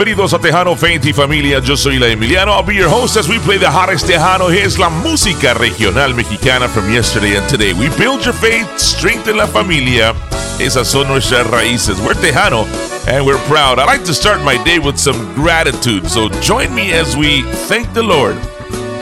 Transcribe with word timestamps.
bienvenidos 0.00 0.32
a 0.32 0.38
Tejano 0.38 0.74
Faith 0.76 1.04
y 1.04 1.12
Familia. 1.12 1.58
Yo 1.58 1.76
soy 1.76 1.98
la 1.98 2.06
Emiliano. 2.06 2.54
I'll 2.54 2.64
be 2.64 2.74
your 2.74 2.88
host 2.88 3.18
as 3.18 3.28
we 3.28 3.38
play 3.40 3.58
the 3.58 3.68
hottest 3.68 4.06
Tejano 4.06 4.48
hits, 4.48 4.78
la 4.78 4.88
música 4.88 5.52
regional 5.52 6.14
mexicana 6.14 6.68
from 6.68 6.90
yesterday 6.90 7.36
and 7.36 7.46
today. 7.50 7.74
We 7.74 7.90
build 7.98 8.24
your 8.24 8.32
faith, 8.32 8.66
strengthen 8.78 9.36
la 9.36 9.46
familia. 9.46 10.14
Esas 10.58 10.86
son 10.86 11.06
nuestras 11.06 11.46
raíces. 11.48 12.00
We're 12.00 12.14
Tejano 12.14 12.64
and 13.08 13.26
we're 13.26 13.38
proud. 13.46 13.78
I 13.78 13.84
like 13.84 14.02
to 14.06 14.14
start 14.14 14.42
my 14.42 14.56
day 14.64 14.78
with 14.78 14.96
some 14.96 15.34
gratitude. 15.34 16.08
So 16.08 16.30
join 16.40 16.74
me 16.74 16.92
as 16.94 17.14
we 17.14 17.42
thank 17.68 17.92
the 17.92 18.02
Lord. 18.02 18.38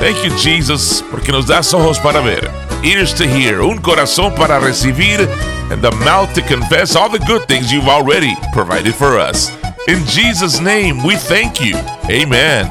Thank 0.00 0.24
you, 0.24 0.36
Jesus, 0.36 1.04
porque 1.12 1.30
nos 1.30 1.46
das 1.46 1.72
ojos 1.74 2.00
para 2.00 2.20
ver, 2.20 2.50
ears 2.82 3.14
to 3.14 3.24
hear, 3.24 3.62
un 3.62 3.78
corazón 3.78 4.34
para 4.34 4.58
recibir, 4.58 5.28
and 5.70 5.80
the 5.80 5.92
mouth 6.04 6.34
to 6.34 6.42
confess 6.42 6.96
all 6.96 7.08
the 7.08 7.24
good 7.24 7.46
things 7.46 7.72
you've 7.72 7.88
already 7.88 8.34
provided 8.52 8.96
for 8.96 9.16
us. 9.16 9.57
In 9.88 10.04
Jesus' 10.04 10.60
name, 10.60 11.02
we 11.02 11.16
thank 11.16 11.60
you. 11.62 11.74
Amen. 12.10 12.70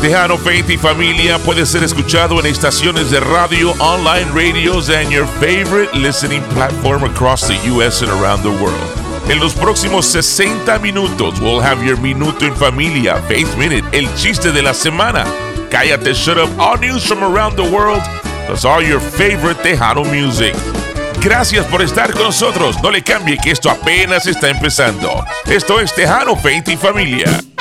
Tejano 0.00 0.36
Faith 0.36 0.68
y 0.68 0.76
Familia 0.76 1.38
puede 1.38 1.64
ser 1.64 1.84
escuchado 1.84 2.40
en 2.40 2.46
estaciones 2.46 3.08
de 3.12 3.20
radio, 3.20 3.70
online 3.78 4.28
radios, 4.34 4.90
and 4.90 5.12
your 5.12 5.28
favorite 5.38 5.94
listening 5.94 6.42
platform 6.54 7.04
across 7.04 7.46
the 7.46 7.54
U.S. 7.68 8.02
and 8.02 8.10
around 8.10 8.42
the 8.42 8.50
world. 8.50 9.01
En 9.28 9.38
los 9.38 9.54
próximos 9.54 10.06
60 10.06 10.78
minutos, 10.80 11.40
we'll 11.40 11.62
have 11.62 11.84
your 11.84 11.98
Minuto 11.98 12.44
en 12.44 12.54
Familia, 12.54 13.16
Faith 13.28 13.54
Minute, 13.56 13.84
el 13.92 14.12
chiste 14.14 14.52
de 14.52 14.62
la 14.62 14.74
semana. 14.74 15.24
Cállate, 15.70 16.12
shut 16.12 16.38
up, 16.38 16.50
all 16.58 16.78
news 16.78 17.04
from 17.04 17.22
around 17.22 17.56
the 17.56 17.62
world, 17.62 18.02
plus 18.46 18.64
all 18.64 18.82
your 18.82 19.00
favorite 19.00 19.62
Tejano 19.62 20.04
music. 20.04 20.54
Gracias 21.22 21.64
por 21.66 21.82
estar 21.82 22.12
con 22.12 22.24
nosotros. 22.24 22.82
No 22.82 22.90
le 22.90 23.02
cambie 23.02 23.38
que 23.38 23.52
esto 23.52 23.70
apenas 23.70 24.26
está 24.26 24.50
empezando. 24.50 25.24
Esto 25.46 25.80
es 25.80 25.94
Tejano 25.94 26.36
Faith 26.36 26.68
y 26.68 26.76
Familia. 26.76 27.51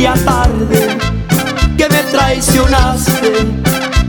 Aquella 0.00 0.14
tarde 0.24 0.96
que 1.76 1.88
me 1.88 2.02
traicionaste, 2.10 3.32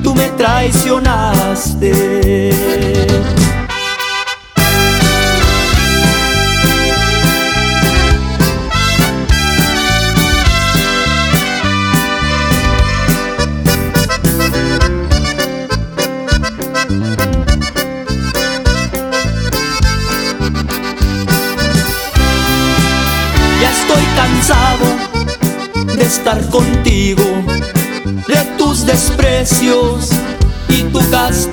tú 0.02 0.16
me 0.16 0.29
traicionaste. 0.29 2.41
Y 30.69 30.83
tu 30.93 30.99
castigo. 31.09 31.51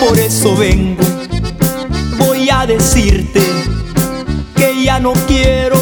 Por 0.00 0.18
eso 0.18 0.56
vengo, 0.56 1.04
voy 2.18 2.50
a 2.50 2.66
decirte 2.66 3.40
que 4.56 4.82
ya 4.82 4.98
no 4.98 5.12
quiero 5.28 5.78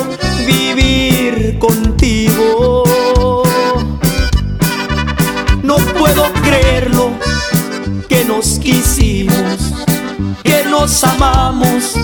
vivir 0.47 1.59
contigo. 1.59 2.83
No 5.63 5.77
puedo 5.77 6.31
creerlo 6.43 7.11
que 8.07 8.27
nos 8.27 8.59
quisimos, 8.59 9.73
que 10.43 10.65
nos 10.69 11.03
amamos 11.05 11.95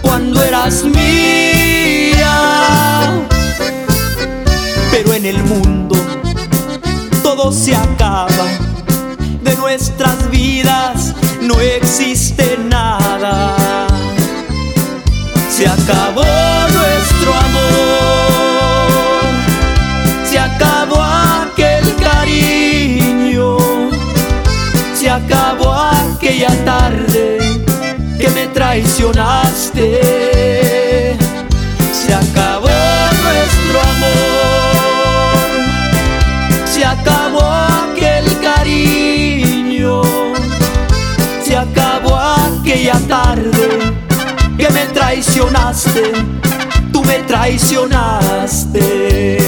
cuando 0.00 0.42
eras 0.42 0.84
mía. 0.84 1.47
El 5.28 5.44
mundo 5.44 5.94
todo 7.22 7.52
se 7.52 7.76
acaba, 7.76 8.46
de 9.42 9.54
nuestras 9.56 10.30
vidas 10.30 11.14
no 11.42 11.60
existe 11.60 12.58
nada. 12.70 13.54
Se 15.50 15.68
acabó 15.68 16.22
nuestro 16.22 17.34
amor, 17.34 18.88
se 20.24 20.38
acabó 20.38 21.02
aquel 21.02 21.94
cariño, 21.96 23.58
se 24.94 25.10
acabó 25.10 25.74
aquella 25.74 26.64
tarde 26.64 27.38
que 28.18 28.30
me 28.30 28.46
traicionaste. 28.46 30.57
Tarde 43.06 43.94
que 44.56 44.68
me 44.70 44.86
traicionaste, 44.86 46.12
tú 46.92 47.04
me 47.04 47.18
traicionaste. 47.20 49.38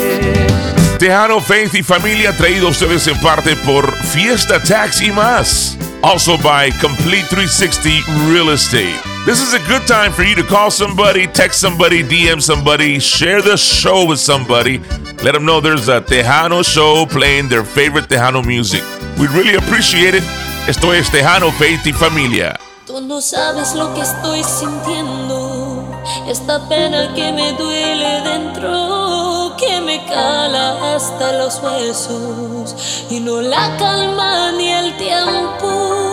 Tejano 0.99 1.41
Faith 1.41 1.75
y 1.75 1.83
Familia 1.83 2.37
traído 2.37 2.69
ustedes 2.69 3.07
en 3.07 3.19
parte 3.21 3.57
por 3.57 3.91
Fiesta 3.91 4.63
Tax 4.63 5.01
y 5.01 5.11
más. 5.11 5.79
Also 6.03 6.37
by 6.39 6.71
Complete 6.81 7.27
360 7.31 8.29
Real 8.31 8.51
Estate. 8.51 8.99
This 9.27 9.41
is 9.41 9.55
a 9.55 9.59
good 9.69 9.87
time 9.87 10.13
for 10.13 10.25
you 10.25 10.35
to 10.35 10.43
call 10.43 10.71
somebody, 10.71 11.27
text 11.27 11.61
somebody, 11.61 12.03
DM 12.03 12.41
somebody, 12.41 12.99
share 12.99 13.43
the 13.43 13.57
show 13.57 14.07
with 14.07 14.19
somebody. 14.19 14.81
Let 15.23 15.33
them 15.33 15.45
know 15.45 15.61
there's 15.61 15.89
a 15.89 16.01
Tejano 16.01 16.63
show 16.63 17.07
playing 17.07 17.49
their 17.49 17.65
favorite 17.65 18.09
Tejano 18.09 18.45
music. 18.45 18.83
We'd 19.19 19.31
really 19.31 19.57
appreciate 19.57 20.15
it. 20.15 20.25
Esto 20.69 20.93
es 20.93 21.11
Tejano 21.11 21.51
Faith 21.53 21.87
y 21.87 21.93
Familia. 21.93 22.60
No 23.01 23.23
sabes 23.23 23.75
lo 23.75 23.95
que 23.95 24.03
estoy 24.03 24.45
sintiendo, 24.45 25.85
esta 26.29 26.69
pena 26.69 27.15
que 27.15 27.33
me 27.33 27.55
duele 27.55 28.21
dentro, 28.21 29.55
que 29.57 29.81
me 29.81 30.05
cala 30.05 30.95
hasta 30.95 31.33
los 31.33 31.63
huesos 31.63 33.07
y 33.09 33.21
no 33.21 33.41
la 33.41 33.75
calma 33.79 34.53
ni 34.53 34.69
el 34.69 34.97
tiempo. 34.99 36.10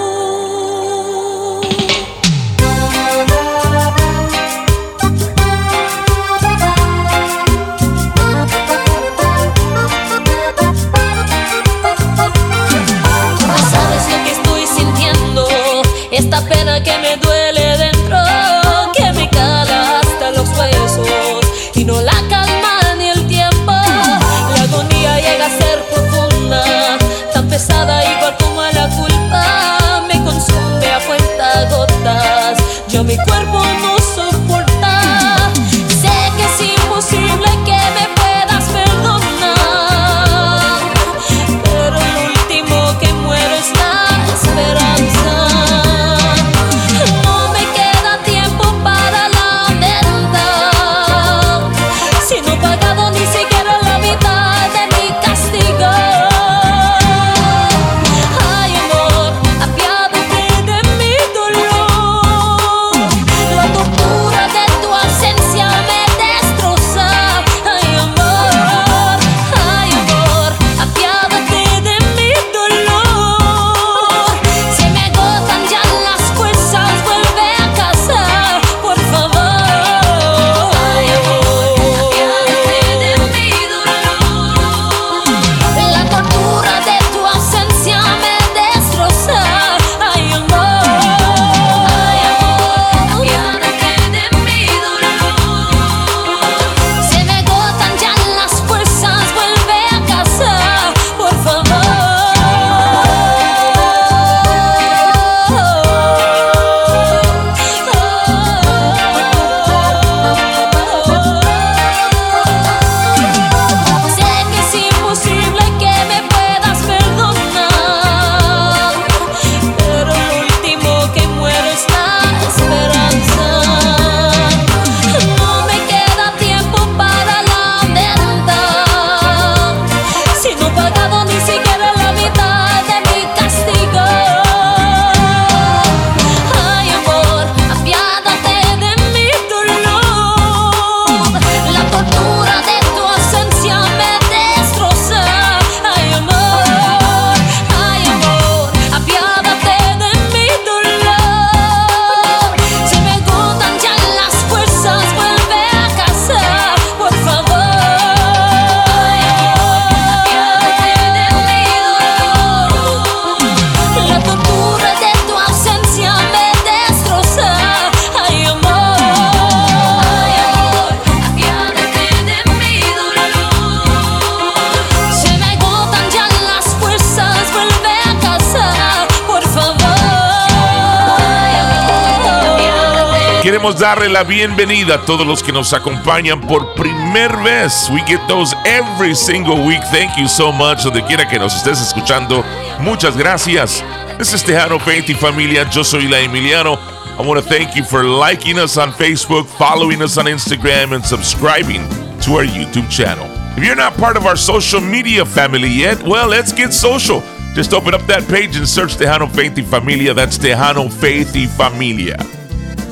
La 184.17 184.23
bienvenida 184.23 184.95
a 184.95 185.01
todos 185.05 185.27
los 185.27 185.43
que 185.43 185.51
nos 185.51 185.73
acompañan 185.73 186.41
por 186.41 186.73
primer 186.73 187.37
vez. 187.43 187.87
We 187.91 188.01
get 188.07 188.19
those 188.27 188.55
every 188.65 189.13
single 189.13 189.63
week. 189.63 189.83
Thank 189.91 190.17
you 190.17 190.27
so 190.27 190.51
much. 190.51 190.83
Donde 190.83 191.03
quiera 191.05 191.27
que 191.27 191.37
nos 191.37 191.53
estés 191.53 191.79
escuchando, 191.79 192.43
muchas 192.79 193.15
gracias. 193.15 193.83
This 194.17 194.33
is 194.33 194.43
Tejano 194.43 194.79
Faith 194.79 195.07
y 195.11 195.13
Familia. 195.13 195.69
Yo 195.69 195.83
soy 195.83 196.07
la 196.07 196.17
Emiliano. 196.17 196.79
I 197.19 197.27
want 197.27 197.39
to 197.39 197.47
thank 197.47 197.75
you 197.75 197.83
for 197.83 198.05
liking 198.05 198.57
us 198.57 198.75
on 198.75 198.91
Facebook, 198.91 199.45
following 199.45 200.01
us 200.01 200.17
on 200.17 200.25
Instagram, 200.25 200.95
and 200.95 201.05
subscribing 201.05 201.87
to 202.21 202.37
our 202.37 202.45
YouTube 202.45 202.89
channel. 202.89 203.27
If 203.55 203.63
you're 203.63 203.75
not 203.75 203.97
part 203.97 204.17
of 204.17 204.25
our 204.25 204.35
social 204.35 204.81
media 204.81 205.25
family 205.25 205.69
yet, 205.69 206.01
well, 206.01 206.27
let's 206.27 206.51
get 206.51 206.73
social. 206.73 207.21
Just 207.53 207.71
open 207.71 207.93
up 207.93 208.01
that 208.07 208.27
page 208.27 208.57
and 208.57 208.67
search 208.67 208.95
Tejano 208.95 209.29
Faith 209.29 209.55
y 209.57 209.63
Familia. 209.63 210.15
That's 210.15 210.39
Tejano 210.39 210.91
Faith 210.91 211.35
y 211.35 211.45
Familia. 211.45 212.36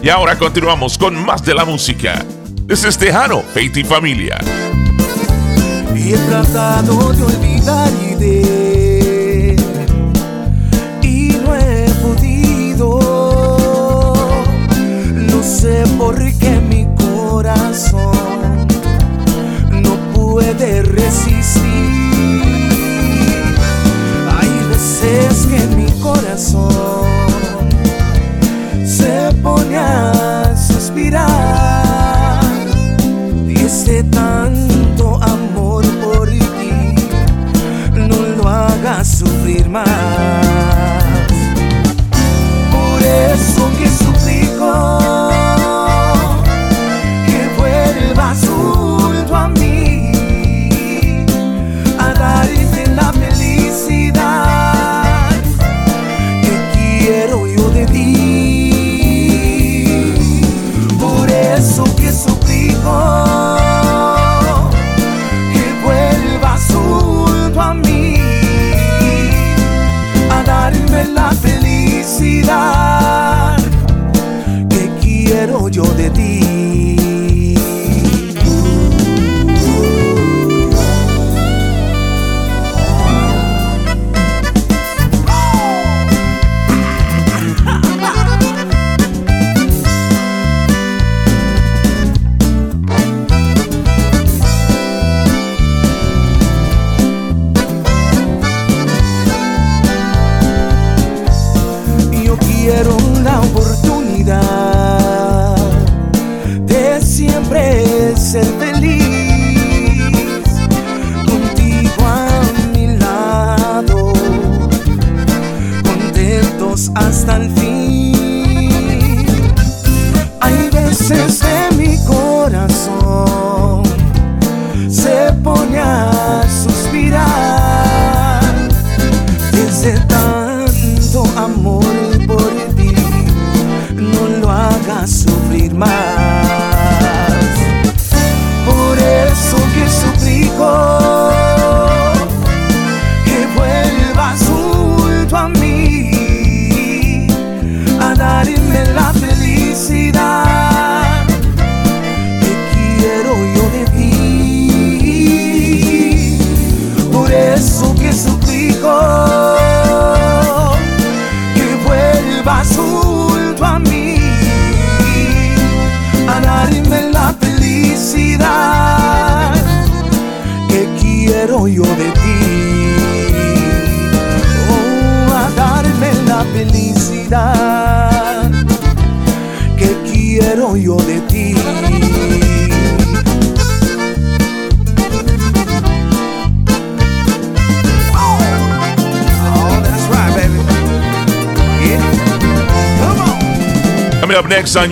Y 0.01 0.09
ahora 0.09 0.37
continuamos 0.37 0.97
con 0.97 1.15
más 1.25 1.43
de 1.43 1.53
la 1.53 1.65
música. 1.65 2.23
This 2.67 2.85
is 2.85 2.97
Tejano, 2.97 3.43
Familia. 3.87 4.39
Y 5.95 6.13
he 6.13 6.17
tratado 6.17 7.13
de 7.13 7.23
olvidar 7.23 7.91
y 8.09 8.15
de 8.15 9.55
y 11.01 11.37
no 11.43 11.55
he 11.55 11.89
podido. 12.01 12.99
No 15.15 15.43
sé 15.43 15.83
por 15.97 16.15
qué 16.39 16.59
mi 16.69 16.85
corazón 16.95 18.67
no 19.71 19.95
puede 20.13 20.83
resistir. 20.83 21.63
Hay 24.39 24.49
veces 24.69 25.47
que 25.47 25.59
mi 25.75 25.91
corazón 26.01 26.84
a 30.97 31.64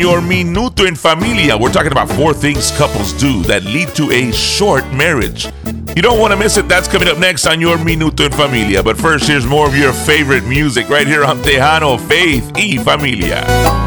your 0.03 0.19
minuto 0.19 0.85
en 0.85 0.97
familia. 0.97 1.55
We're 1.55 1.71
talking 1.71 1.93
about 1.93 2.09
four 2.09 2.33
things 2.33 2.71
couples 2.77 3.13
do 3.13 3.41
that 3.43 3.63
lead 3.63 3.87
to 3.95 4.11
a 4.11 4.33
short 4.33 4.85
marriage. 4.91 5.47
You 5.95 6.01
don't 6.01 6.19
want 6.19 6.33
to 6.33 6.37
miss 6.37 6.57
it. 6.57 6.67
That's 6.67 6.89
coming 6.89 7.07
up 7.07 7.19
next 7.19 7.47
on 7.47 7.61
your 7.61 7.77
minuto 7.77 8.25
en 8.25 8.31
familia. 8.33 8.83
But 8.83 8.97
first, 8.97 9.29
here's 9.29 9.45
more 9.45 9.65
of 9.65 9.77
your 9.77 9.93
favorite 9.93 10.45
music 10.45 10.89
right 10.89 11.07
here 11.07 11.23
on 11.23 11.37
Tejano 11.37 11.97
Faith 11.97 12.51
y 12.53 12.83
Familia. 12.83 13.82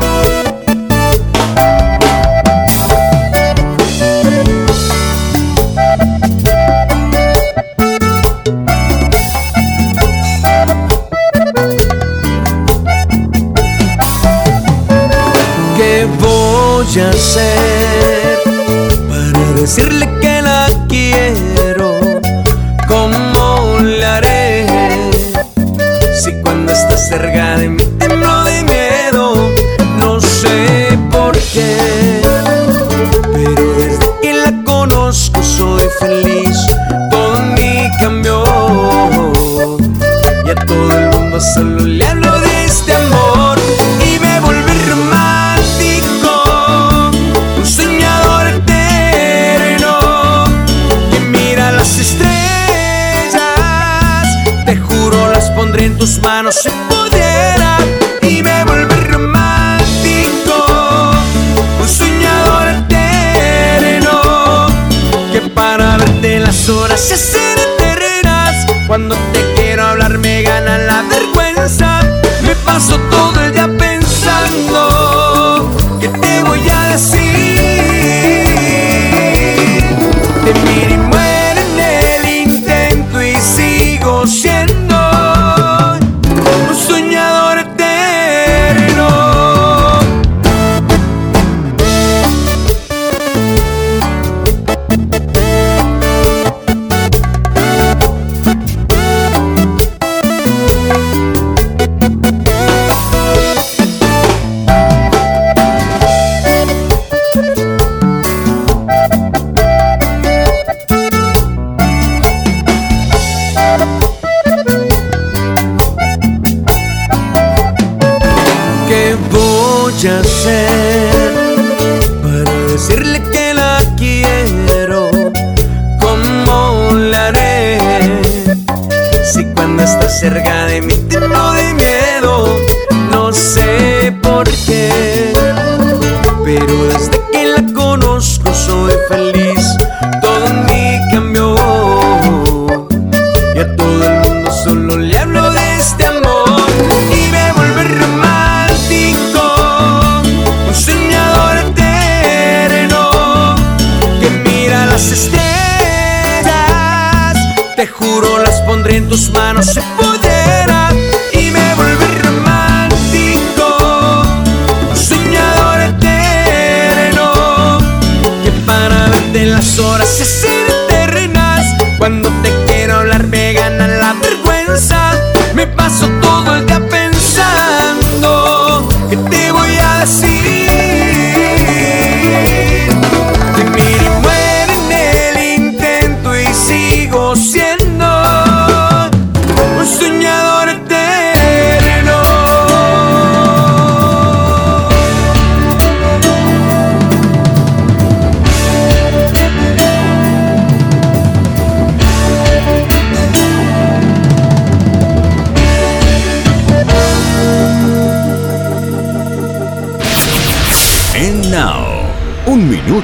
just 119.98 120.44
said 120.44 120.65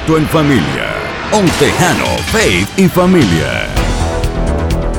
Minuto 0.03 0.17
en 0.17 0.27
Familia. 0.27 0.95
Un 1.31 1.45
Tejano, 1.59 2.05
Faith 2.33 2.67
y 2.77 2.89
Familia. 2.89 3.69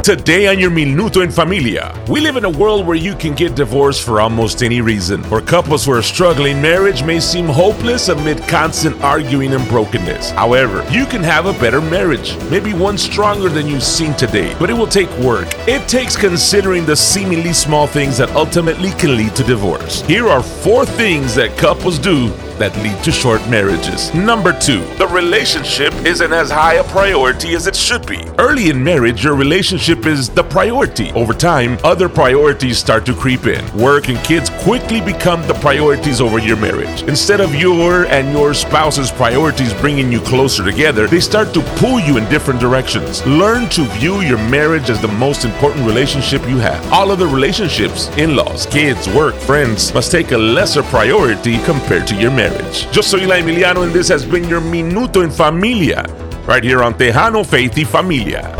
Today 0.02 0.48
on 0.48 0.58
your 0.58 0.70
Minuto 0.70 1.22
en 1.22 1.30
Familia, 1.30 1.94
we 2.08 2.20
live 2.20 2.36
in 2.36 2.44
a 2.44 2.50
world 2.50 2.86
where 2.86 2.96
you 2.96 3.14
can 3.14 3.34
get 3.34 3.54
divorced 3.54 4.02
for 4.02 4.20
almost 4.20 4.62
any 4.62 4.80
reason. 4.80 5.22
For 5.24 5.42
couples 5.42 5.84
who 5.84 5.92
are 5.92 6.02
struggling, 6.02 6.60
marriage 6.62 7.02
may 7.02 7.20
seem 7.20 7.46
hopeless 7.46 8.08
amid 8.08 8.46
constant 8.48 8.98
arguing 9.02 9.52
and 9.52 9.66
brokenness. 9.68 10.30
However, 10.30 10.82
you 10.90 11.04
can 11.04 11.22
have 11.22 11.46
a 11.46 11.52
better 11.54 11.82
marriage, 11.82 12.36
maybe 12.50 12.72
one 12.72 12.96
stronger 12.96 13.50
than 13.50 13.66
you've 13.66 13.82
seen 13.82 14.14
today, 14.14 14.54
but 14.58 14.70
it 14.70 14.74
will 14.74 14.86
take 14.86 15.10
work. 15.18 15.48
It 15.68 15.86
takes 15.86 16.16
considering 16.16 16.86
the 16.86 16.96
seemingly 16.96 17.52
small 17.52 17.86
things 17.86 18.16
that 18.18 18.30
ultimately 18.30 18.92
can 18.92 19.16
lead 19.16 19.34
to 19.36 19.44
divorce. 19.44 20.02
Here 20.02 20.28
are 20.28 20.42
four 20.42 20.86
things 20.86 21.34
that 21.34 21.58
couples 21.58 21.98
do 21.98 22.30
that 22.58 22.76
lead 22.78 23.02
to 23.04 23.10
short 23.10 23.40
marriages. 23.48 24.12
Number 24.14 24.52
two, 24.58 24.80
the 24.96 25.08
relationship 25.08 25.92
isn't 26.06 26.32
as 26.32 26.50
high 26.50 26.74
a 26.74 26.84
priority 26.84 27.54
as 27.54 27.66
it 27.66 27.74
should 27.74 28.06
be. 28.06 28.22
Early 28.38 28.70
in 28.70 28.82
marriage, 28.82 29.24
your 29.24 29.34
relationship 29.34 30.06
is 30.06 30.28
the 30.28 30.44
priority. 30.44 31.10
Over 31.12 31.32
time, 31.32 31.78
other 31.82 32.08
priorities 32.08 32.78
start 32.78 33.04
to 33.06 33.14
creep 33.14 33.46
in. 33.46 33.62
Work 33.76 34.08
and 34.08 34.18
kids 34.24 34.50
quickly 34.62 35.00
become 35.00 35.46
the 35.46 35.54
priorities 35.54 36.20
over 36.20 36.38
your 36.38 36.56
marriage. 36.56 37.02
Instead 37.02 37.40
of 37.40 37.54
your 37.54 38.04
and 38.06 38.32
your 38.32 38.54
spouse's 38.54 39.10
priorities 39.10 39.74
bringing 39.74 40.12
you 40.12 40.20
closer 40.20 40.64
together, 40.64 41.06
they 41.06 41.20
start 41.20 41.52
to 41.54 41.62
pull 41.76 41.98
you 41.98 42.16
in 42.16 42.28
different 42.28 42.60
directions. 42.60 43.26
Learn 43.26 43.68
to 43.70 43.82
view 43.98 44.20
your 44.20 44.38
marriage 44.48 44.90
as 44.90 45.00
the 45.00 45.08
most 45.08 45.44
important 45.44 45.86
relationship 45.86 46.40
you 46.48 46.58
have. 46.58 46.80
All 46.92 47.10
other 47.10 47.26
relationships, 47.26 48.08
in 48.16 48.36
laws, 48.36 48.66
kids, 48.66 49.08
work, 49.08 49.34
friends, 49.34 49.92
must 49.92 50.12
take 50.12 50.30
a 50.30 50.38
lesser 50.38 50.82
priority 50.84 51.58
compared 51.64 52.06
to 52.06 52.14
your 52.14 52.30
marriage 52.30 52.43
marriage. 52.50 52.88
Yo 52.92 53.02
soy 53.02 53.26
La 53.26 53.36
Emiliano, 53.36 53.82
and 53.82 53.92
this 53.92 54.08
has 54.08 54.24
been 54.24 54.48
your 54.48 54.60
Minuto 54.60 55.22
en 55.22 55.30
Familia, 55.30 56.04
right 56.46 56.62
here 56.62 56.82
on 56.82 56.94
Tejano 56.94 57.44
Faith 57.44 57.78
y 57.78 57.84
Familia. 57.84 58.54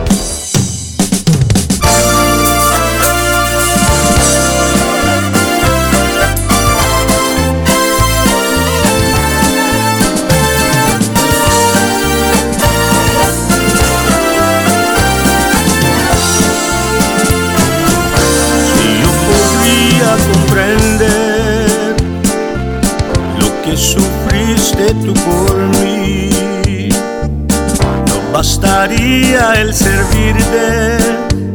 Servirte 29.75 30.99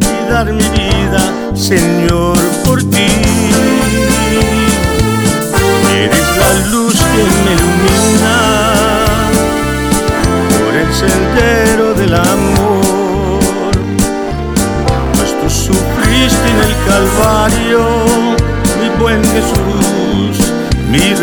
y 0.01 0.29
dar 0.29 0.51
mi 0.51 0.63
vida, 0.63 1.21
Señor, 1.55 2.37
por 2.65 2.79
ti. 2.83 3.07
Eres 5.95 6.27
la 6.37 6.51
luz 6.71 6.95
que 6.95 7.23
me 7.43 7.51
ilumina 7.55 8.37
por 10.59 10.75
el 10.75 10.93
sendero 10.93 11.93
del 11.93 12.13
amor. 12.13 13.71
Pues 15.13 15.29
tú 15.41 15.49
sufriste 15.49 16.49
en 16.49 16.59
el 16.67 16.75
Calvario, 16.85 17.81
mi 18.81 18.89
buen 19.01 19.23
Jesús, 19.23 20.51
mi 20.91 21.13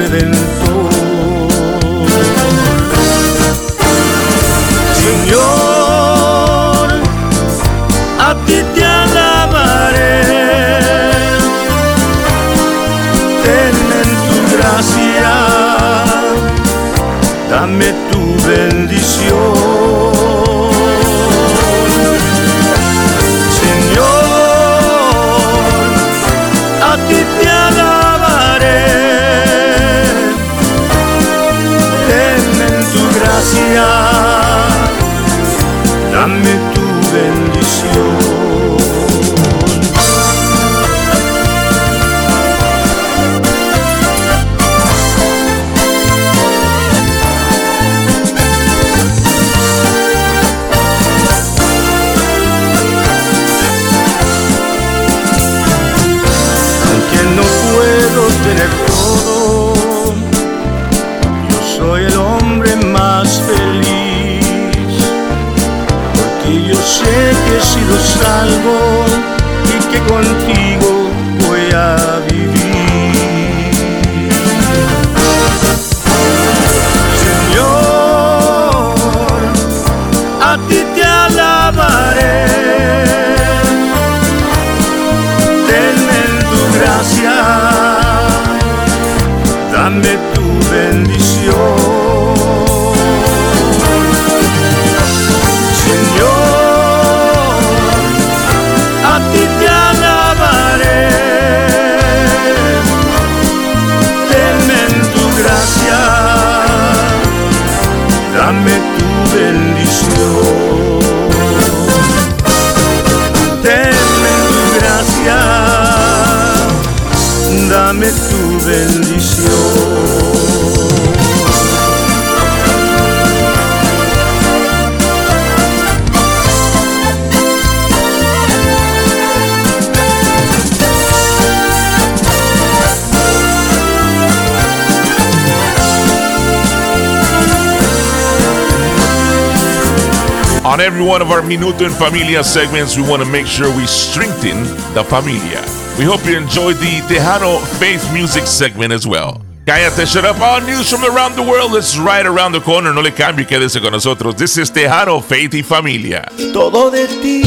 On 140.76 140.82
every 140.82 141.02
one 141.02 141.22
of 141.22 141.30
our 141.30 141.40
Minuto 141.40 141.86
en 141.86 141.90
Familia 141.90 142.44
segments, 142.44 142.98
we 142.98 143.02
want 143.08 143.22
to 143.22 143.28
make 143.30 143.46
sure 143.46 143.74
we 143.74 143.86
strengthen 143.86 144.62
the 144.92 145.02
familia. 145.02 145.64
We 145.98 146.04
hope 146.04 146.22
you 146.26 146.36
enjoyed 146.36 146.76
the 146.76 147.00
Tejano 147.08 147.64
Faith 147.80 148.04
Music 148.12 148.46
segment 148.46 148.92
as 148.92 149.06
well. 149.06 149.40
Cállate, 149.64 150.06
shut 150.06 150.26
up. 150.26 150.38
All 150.38 150.60
news 150.60 150.90
from 150.90 151.02
around 151.02 151.34
the 151.34 151.42
world. 151.42 151.74
It's 151.76 151.96
right 151.96 152.26
around 152.26 152.52
the 152.52 152.60
corner. 152.60 152.92
No 152.92 153.00
le 153.00 153.10
cambie, 153.12 153.46
quédese 153.46 153.80
con 153.80 153.92
nosotros. 153.92 154.36
This 154.36 154.58
is 154.58 154.70
Tejano 154.70 155.22
Faith 155.22 155.54
y 155.54 155.62
Familia. 155.62 156.28
Todo 156.52 156.90
de 156.90 157.06
ti 157.06 157.42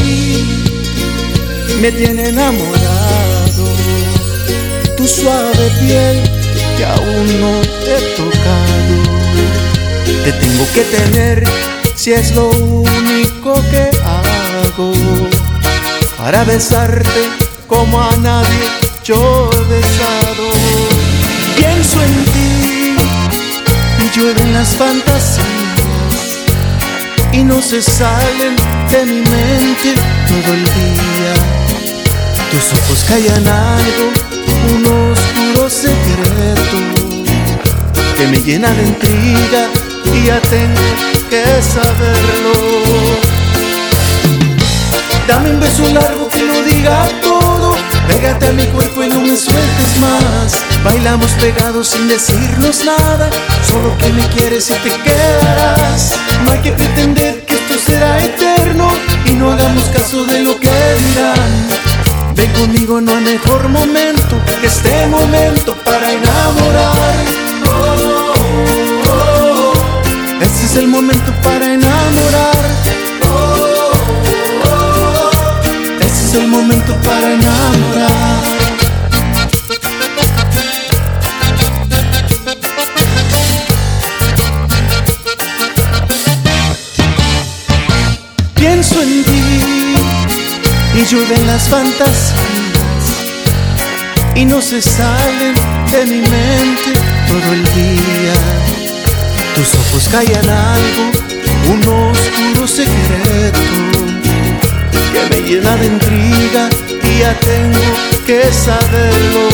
me 1.80 1.92
tiene 1.92 2.30
enamorado. 2.30 3.64
Tu 4.96 5.06
suave 5.06 5.70
piel 5.78 6.20
que 6.76 6.84
aún 6.84 7.40
no 7.40 7.60
te 7.84 7.96
he 7.96 8.16
tocado. 8.16 9.04
Te 10.24 10.32
tengo 10.32 10.66
que 10.74 10.82
tener 10.82 11.44
si 12.00 12.12
es 12.14 12.34
lo 12.34 12.48
único 12.48 12.99
que 13.42 13.90
hago. 14.04 14.92
Para 16.18 16.44
besarte 16.44 17.22
como 17.66 18.00
a 18.00 18.14
nadie 18.18 18.66
yo 19.02 19.50
he 19.52 19.64
besado. 19.74 20.50
Pienso 21.56 22.02
en 22.02 22.24
ti 22.32 22.96
y 24.02 24.18
llueven 24.18 24.52
las 24.52 24.68
fantasías 24.76 25.44
y 27.32 27.42
no 27.42 27.62
se 27.62 27.80
salen 27.80 28.56
de 28.90 29.04
mi 29.06 29.20
mente 29.22 29.94
todo 30.28 30.54
el 30.54 30.64
día. 30.64 31.34
Tus 32.50 32.78
ojos 32.78 33.04
callan 33.08 33.46
algo, 33.48 34.12
un 34.74 34.86
oscuro 35.12 35.70
secreto 35.70 36.78
que 38.16 38.26
me 38.26 38.38
llena 38.42 38.70
de 38.72 38.82
intriga 38.82 39.68
y 40.12 40.26
ya 40.26 40.40
tengo 40.40 41.10
que 41.30 41.44
saberlo. 41.62 43.19
Dame 45.30 45.50
un 45.50 45.60
beso 45.60 45.88
largo 45.90 46.28
que 46.28 46.42
no 46.42 46.60
diga 46.62 47.08
todo, 47.22 47.76
pégate 48.08 48.48
a 48.48 48.52
mi 48.52 48.64
cuerpo 48.64 49.04
y 49.04 49.08
no 49.08 49.20
me 49.20 49.36
sueltes 49.36 49.96
más. 50.00 50.56
Bailamos 50.82 51.30
pegados 51.40 51.86
sin 51.86 52.08
decirnos 52.08 52.84
nada, 52.84 53.30
solo 53.64 53.96
que 53.98 54.08
me 54.08 54.26
quieres 54.30 54.68
y 54.70 54.72
te 54.72 54.90
quedarás. 54.90 56.18
No 56.44 56.50
hay 56.50 56.58
que 56.58 56.72
pretender 56.72 57.46
que 57.46 57.54
esto 57.54 57.74
será 57.78 58.18
eterno 58.24 58.88
y 59.26 59.34
no 59.34 59.52
hagamos 59.52 59.84
caso 59.90 60.24
de 60.24 60.42
lo 60.42 60.58
que 60.58 60.72
dirán. 60.98 62.34
Ven 62.34 62.50
conmigo, 62.54 63.00
no 63.00 63.12
hay 63.12 63.22
mejor 63.22 63.68
momento 63.68 64.36
que 64.60 64.66
este 64.66 65.06
momento 65.06 65.76
para 65.84 66.10
enamorar. 66.10 67.14
Oh, 67.68 68.32
oh, 69.08 69.72
oh. 69.72 70.42
Este 70.42 70.66
es 70.66 70.74
el 70.74 70.88
momento 70.88 71.32
para 71.44 71.72
enamorar. 71.72 73.09
Es 76.30 76.36
el 76.36 76.48
momento 76.48 76.94
para 77.02 77.32
enamorar. 77.32 78.42
Pienso 88.54 89.02
en 89.02 89.24
ti 89.24 89.94
y 90.94 91.04
llueven 91.06 91.46
las 91.46 91.68
fantasías 91.68 92.34
y 94.36 94.44
no 94.44 94.60
se 94.60 94.80
salen 94.82 95.54
de 95.90 96.04
mi 96.06 96.20
mente 96.20 96.92
todo 97.28 97.52
el 97.52 97.64
día. 97.74 98.34
Tus 99.56 99.74
ojos 99.74 100.08
callan 100.10 100.48
algo, 100.48 101.10
un 101.72 101.80
oscuro 102.12 102.68
secreto 102.68 103.89
me 105.30 105.40
llena 105.42 105.76
de 105.76 105.86
intriga 105.86 106.68
y 106.90 107.20
ya 107.20 107.38
tengo 107.38 107.80
que 108.26 108.42
saberlo. 108.52 109.48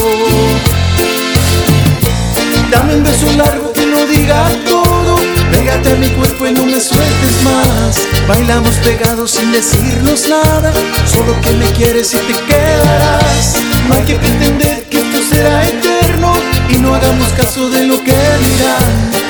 Dame 2.71 2.97
un 2.97 3.05
beso 3.05 3.31
largo 3.37 3.73
que 3.73 3.87
no 3.87 4.07
diga 4.07 4.49
todo, 4.69 5.17
pégate 5.53 5.91
a 5.93 5.95
mi 5.97 6.09
cuerpo 6.09 6.47
y 6.47 6.53
no 6.53 6.65
me 6.65 6.81
sueltes 6.81 7.43
más. 7.45 7.97
Bailamos 8.27 8.77
pegados 8.77 9.33
sin 9.33 9.53
decirnos 9.53 10.29
nada, 10.29 10.73
solo 11.07 11.39
que 11.43 11.53
me 11.53 11.67
quieres 11.73 12.13
y 12.15 12.19
te 12.19 12.35
quedarás. 12.45 13.55
No 13.89 13.95
hay 13.95 14.05
que 14.05 14.17
pretender 14.17 14.85
que 14.91 14.99
esto 14.99 15.19
será 15.31 15.63
eterno 15.69 16.33
y 16.71 16.79
no 16.79 16.95
hagamos 16.95 17.29
caso 17.31 17.69
de 17.71 17.85
lo 17.87 18.03
que 18.03 18.13
dirán. 18.13 19.26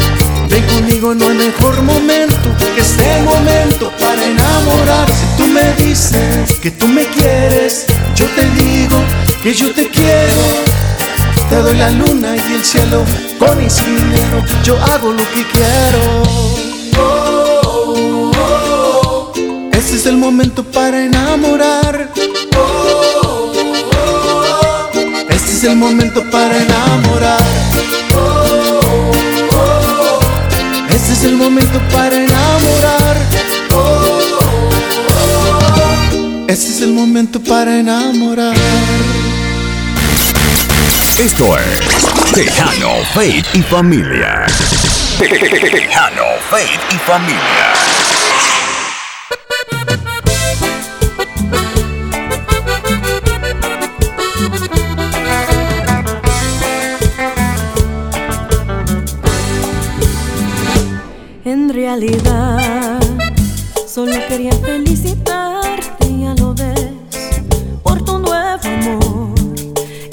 Ven 0.48 0.64
conmigo, 0.66 1.14
no 1.14 1.28
hay 1.28 1.36
mejor 1.36 1.82
momento 1.82 2.48
que 2.74 2.80
este 2.80 3.22
momento 3.22 3.90
para 4.00 4.24
enamorar. 4.24 5.06
Si 5.12 5.26
tú 5.36 5.46
me 5.48 5.72
dices 5.84 6.52
que 6.62 6.70
tú 6.70 6.86
me 6.86 7.06
quieres, 7.06 7.86
yo 8.14 8.26
te 8.26 8.44
digo 8.50 8.98
que 9.42 9.54
yo 9.54 9.72
te 9.72 9.88
quiero. 9.88 10.42
Te 11.48 11.56
doy 11.56 11.76
la 11.76 11.90
luna 11.90 12.36
y 12.36 12.54
el 12.54 12.64
cielo 12.64 13.04
con 13.38 13.64
y 13.64 13.70
sin 13.70 13.96
dinero. 13.96 14.44
Yo 14.64 14.76
hago 14.82 15.12
lo 15.12 15.22
que 15.32 15.44
quiero. 15.52 16.22
Oh, 16.98 17.52
oh, 17.66 18.32
oh. 18.36 19.32
Este 19.72 19.96
es 19.96 20.06
el 20.06 20.16
momento 20.16 20.64
para 20.64 21.04
enamorar. 21.04 22.10
Este 25.28 25.52
es 25.52 25.64
el 25.64 25.76
momento 25.76 26.22
para 26.30 26.56
enamorar. 26.56 27.75
Este 31.08 31.18
es 31.18 31.24
el 31.32 31.36
momento 31.36 31.80
para 31.92 32.16
enamorar. 32.16 33.16
Oh, 33.72 34.40
oh, 35.08 36.46
Este 36.48 36.68
es 36.72 36.80
el 36.80 36.92
momento 36.92 37.40
para 37.40 37.78
enamorar. 37.78 38.56
Esto 41.20 41.56
es 41.58 42.34
Tejano, 42.34 42.96
Faith 43.14 43.46
y 43.54 43.62
Familia. 43.62 44.46
Tejano, 45.16 46.24
Faith 46.50 46.80
y 46.90 46.96
Familia. 46.96 48.05
En 61.66 61.74
realidad, 61.74 63.00
solo 63.88 64.12
quería 64.28 64.52
felicitarte, 64.52 66.20
ya 66.20 66.32
lo 66.34 66.54
ves, 66.54 66.92
por 67.82 68.04
tu 68.04 68.20
nuevo 68.20 68.68
amor 68.68 69.34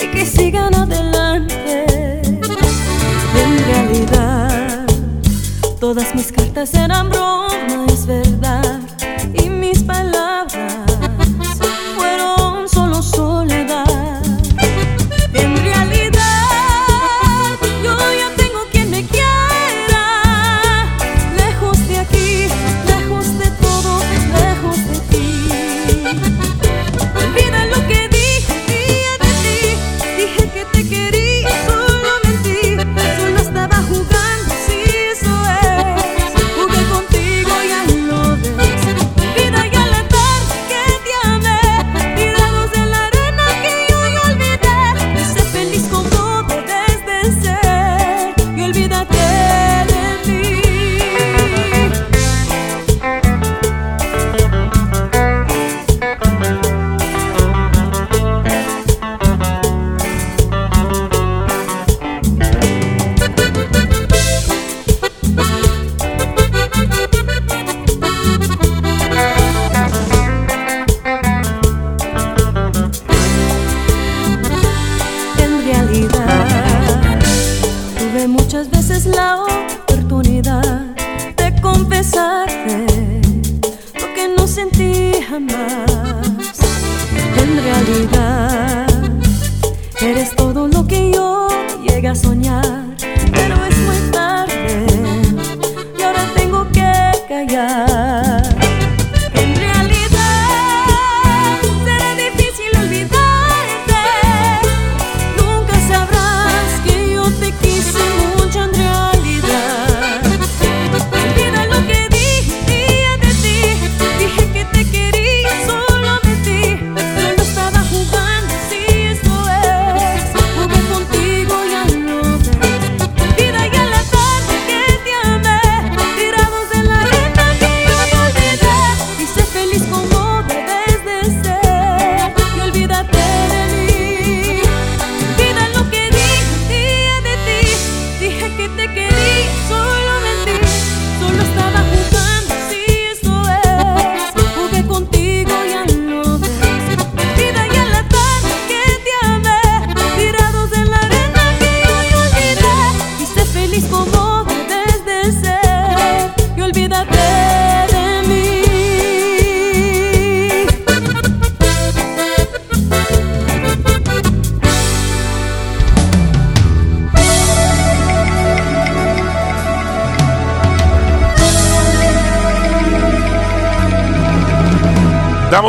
y 0.02 0.08
que 0.10 0.26
sigan 0.26 0.74
adelante. 0.74 1.86
En 2.24 3.66
realidad, 3.68 4.88
todas 5.80 6.16
mis 6.16 6.32
cartas 6.32 6.74
eran 6.74 7.12
broma, 7.12 7.43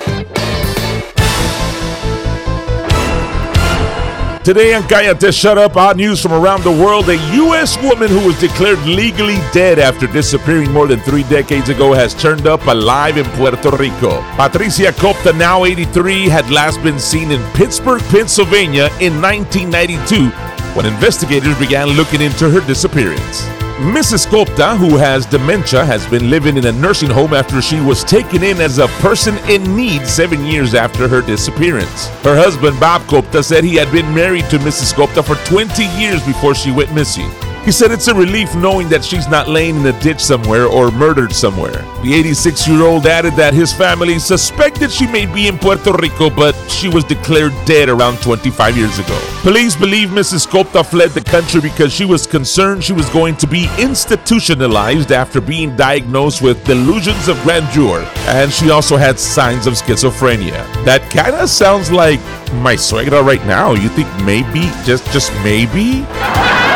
Today 4.48 4.72
on 4.72 4.82
Cállate 4.84 5.30
Shut 5.30 5.58
Up, 5.58 5.76
odd 5.76 5.98
news 5.98 6.22
from 6.22 6.32
around 6.32 6.64
the 6.64 6.70
world. 6.70 7.11
A 7.11 7.16
U.S. 7.34 7.76
woman 7.82 8.08
who 8.08 8.26
was 8.26 8.40
declared 8.40 8.78
legally 8.87 9.37
dead 9.52 9.78
after 9.78 10.06
disappearing 10.06 10.72
more 10.72 10.87
than 10.87 11.00
three 11.00 11.24
decades 11.24 11.68
ago 11.68 11.92
has 11.92 12.14
turned 12.14 12.46
up 12.46 12.66
alive 12.66 13.18
in 13.18 13.26
Puerto 13.32 13.70
Rico. 13.76 14.22
Patricia 14.37 14.90
Copta, 14.90 15.37
now 15.37 15.66
83, 15.66 16.30
had 16.30 16.50
last 16.50 16.82
been 16.82 16.98
seen 16.98 17.30
in 17.30 17.44
Pittsburgh, 17.52 18.00
Pennsylvania 18.04 18.87
in 19.02 19.20
1992 19.20 20.30
when 20.74 20.87
investigators 20.87 21.58
began 21.58 21.88
looking 21.88 22.22
into 22.22 22.48
her 22.48 22.66
disappearance. 22.66 23.46
Mrs. 23.78 24.26
Copta, 24.26 24.76
who 24.76 24.96
has 24.96 25.24
dementia, 25.24 25.84
has 25.84 26.04
been 26.08 26.28
living 26.30 26.56
in 26.56 26.66
a 26.66 26.72
nursing 26.72 27.08
home 27.08 27.32
after 27.32 27.62
she 27.62 27.80
was 27.80 28.02
taken 28.02 28.42
in 28.42 28.60
as 28.60 28.78
a 28.78 28.88
person 28.98 29.38
in 29.48 29.76
need 29.76 30.04
seven 30.04 30.44
years 30.44 30.74
after 30.74 31.06
her 31.06 31.20
disappearance. 31.22 32.08
Her 32.24 32.34
husband, 32.34 32.80
Bob 32.80 33.02
Copta, 33.02 33.44
said 33.44 33.62
he 33.62 33.76
had 33.76 33.92
been 33.92 34.12
married 34.12 34.50
to 34.50 34.58
Mrs. 34.58 34.92
Copta 34.94 35.24
for 35.24 35.36
20 35.48 35.84
years 35.96 36.20
before 36.26 36.56
she 36.56 36.72
went 36.72 36.92
missing. 36.92 37.30
He 37.68 37.72
said 37.72 37.92
it's 37.92 38.09
a 38.09 38.14
relief 38.14 38.54
knowing 38.54 38.88
that 38.88 39.04
she's 39.04 39.28
not 39.28 39.46
laying 39.46 39.76
in 39.76 39.85
a 39.85 40.00
ditch 40.00 40.20
somewhere 40.20 40.64
or 40.64 40.90
murdered 40.90 41.35
somewhere. 41.35 41.85
The 42.02 42.14
86 42.14 42.66
year 42.66 42.83
old 42.83 43.07
added 43.07 43.35
that 43.35 43.52
his 43.52 43.74
family 43.74 44.18
suspected 44.18 44.90
she 44.90 45.07
may 45.07 45.26
be 45.26 45.48
in 45.48 45.59
Puerto 45.59 45.92
Rico, 45.92 46.31
but 46.31 46.54
she 46.70 46.88
was 46.88 47.04
declared 47.04 47.52
dead 47.66 47.90
around 47.90 48.22
25 48.22 48.74
years 48.74 48.98
ago. 48.98 49.20
Police 49.42 49.76
believe 49.76 50.09
Mrs. 50.09 50.48
Copta 50.48 50.83
fled 50.83 51.11
the 51.11 51.20
country 51.20 51.61
because 51.61 51.92
she 51.92 52.07
was 52.07 52.26
concerned 52.26 52.83
she 52.83 52.94
was 52.94 53.11
going 53.11 53.37
to 53.37 53.46
be 53.46 53.68
institutionalized 53.78 55.12
after 55.12 55.38
being 55.38 55.76
diagnosed 55.76 56.40
with 56.40 56.64
delusions 56.64 57.28
of 57.28 57.37
grandeur, 57.42 58.00
and 58.28 58.50
she 58.50 58.70
also 58.70 58.96
had 58.96 59.18
signs 59.18 59.66
of 59.66 59.74
schizophrenia. 59.74 60.64
That 60.87 61.02
kind 61.11 61.35
of 61.35 61.50
sounds 61.50 61.92
like 61.92 62.20
my 62.64 62.76
suegra 62.76 63.22
right 63.22 63.44
now. 63.44 63.74
You 63.74 63.90
think 63.90 64.09
maybe, 64.24 64.70
just 64.87 65.04
just 65.12 65.35
maybe? 65.44 66.07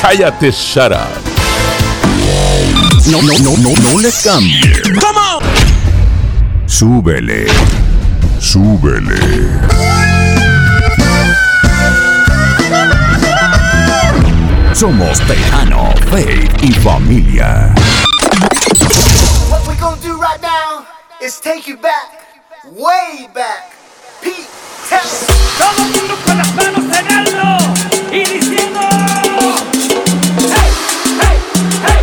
Cállate, 0.00 0.52
up. 0.92 1.28
No, 3.10 3.20
no, 3.20 3.32
no, 3.38 3.56
no, 3.56 3.72
no 3.82 3.98
le 3.98 4.12
cambie. 4.22 4.82
Súbele. 6.66 7.46
Súbele. 8.38 9.18
Somos 14.72 15.18
Tejano, 15.26 15.92
Faith 16.10 16.62
y 16.62 16.72
Familia. 16.74 17.74
What 19.50 19.66
we're 19.66 19.74
gonna 19.80 20.00
do 20.00 20.16
right 20.16 20.40
now 20.40 20.86
is 21.20 21.40
take 21.40 21.66
you 21.66 21.76
back, 21.76 22.22
way 22.76 23.26
back. 23.34 23.72
Pete, 24.22 24.46
tell 24.88 25.00
Todo 25.58 25.84
el 25.84 25.90
mundo 25.90 26.14
con 26.24 26.38
las 26.38 26.54
manos 26.54 26.96
en 26.96 27.12
alto 27.12 28.12
y 28.12 28.24
diciendo 28.24 29.27
hey, 31.58 31.97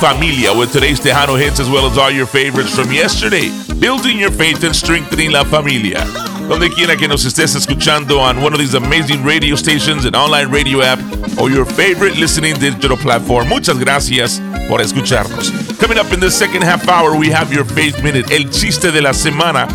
Familia 0.00 0.50
with 0.54 0.72
today's 0.72 0.98
Tejano 0.98 1.38
hits 1.38 1.60
as 1.60 1.68
well 1.68 1.84
as 1.84 1.98
all 1.98 2.10
your 2.10 2.24
favorites 2.24 2.74
from 2.74 2.90
yesterday. 2.90 3.50
Building 3.78 4.18
your 4.18 4.30
faith 4.30 4.64
and 4.64 4.74
strengthening 4.74 5.30
la 5.30 5.44
familia. 5.44 6.06
Donde 6.48 6.70
quiera 6.74 6.96
que 6.96 7.06
nos 7.06 7.26
estés 7.26 7.54
escuchando 7.54 8.18
on 8.18 8.40
one 8.40 8.54
of 8.54 8.58
these 8.58 8.72
amazing 8.72 9.22
radio 9.22 9.54
stations, 9.56 10.06
an 10.06 10.14
online 10.14 10.50
radio 10.50 10.80
app, 10.80 10.98
or 11.38 11.50
your 11.50 11.66
favorite 11.66 12.16
listening 12.16 12.54
digital 12.58 12.96
platform. 12.96 13.46
Muchas 13.48 13.78
gracias 13.78 14.40
por 14.68 14.80
escucharnos. 14.80 15.50
Coming 15.78 15.98
up 15.98 16.10
in 16.14 16.20
the 16.20 16.30
second 16.30 16.62
half 16.62 16.88
hour, 16.88 17.14
we 17.14 17.28
have 17.28 17.52
your 17.52 17.64
Faith 17.64 18.02
Minute, 18.02 18.30
El 18.32 18.44
Chiste 18.50 18.90
de 18.90 19.02
la 19.02 19.12
Semana, 19.12 19.68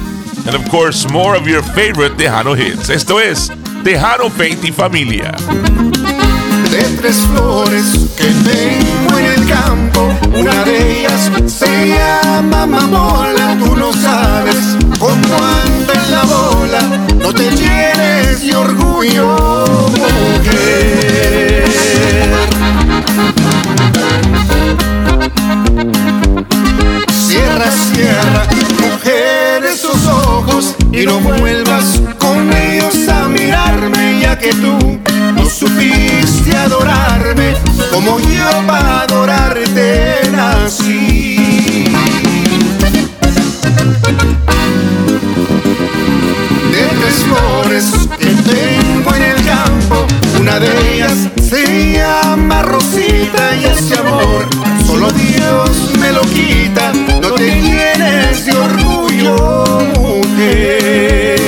and 0.47 0.55
of 0.55 0.67
course, 0.71 1.07
more 1.11 1.35
of 1.35 1.47
your 1.47 1.61
favorite 1.61 2.13
Tejano 2.17 2.57
hits. 2.57 2.89
Esto 2.89 3.19
es 3.19 3.49
Tejano 3.83 4.31
Faith 4.31 4.63
y 4.63 4.71
Familia. 4.71 5.35
de 6.71 6.83
tres 6.97 7.15
flores 7.31 8.09
que 8.17 8.25
tengo 8.43 9.04
en 9.17 9.25
el 9.25 9.47
campo. 9.47 10.09
Una 10.37 10.63
de 10.63 10.99
ellas 10.99 11.31
se 11.47 11.87
llama 11.87 12.65
mamola. 12.65 13.57
Tú 13.59 13.75
no 13.75 13.91
sabes 13.93 14.77
cómo 14.99 15.35
anda 15.65 15.93
en 15.93 16.11
la 16.11 16.23
bola. 16.23 16.81
No 17.21 17.33
te 17.33 17.49
llenes 17.51 18.41
de 18.41 18.55
orgullo, 18.55 19.35
mujer. 19.91 21.65
Cierra, 27.27 27.71
cierra, 27.71 28.47
mujer, 28.81 29.65
esos 29.65 30.05
ojos 30.05 30.75
y 30.91 31.05
no 31.05 31.19
vuelvas 31.19 32.01
con 32.17 32.51
ellos 32.53 33.07
a 33.09 33.27
mirarme, 33.27 34.19
ya 34.21 34.37
que 34.37 34.53
tú 34.53 34.99
no 35.35 35.49
supiste 35.49 36.55
adorarme 36.55 37.55
como 37.95 38.19
yo 38.19 38.67
para 38.67 39.03
adorarte 39.03 40.29
nací. 40.33 41.85
De 46.71 46.83
tres 46.99 47.15
flores 47.23 47.85
que 48.19 48.31
tengo 48.51 49.15
en 49.15 49.23
el 49.23 49.45
campo, 49.45 50.05
una 50.41 50.59
de 50.59 50.93
ellas 50.93 51.29
se 51.41 51.93
llama 51.93 52.63
Rosita 52.63 53.55
y 53.55 53.63
ese 53.63 53.97
amor 53.97 54.45
solo 54.85 55.09
Dios 55.11 55.69
me 55.97 56.11
lo 56.11 56.21
quita. 56.21 56.91
No 57.21 57.31
te 57.31 57.61
llenes 57.61 58.45
de 58.45 58.51
orgullo, 58.57 59.37
mujer. 60.01 61.45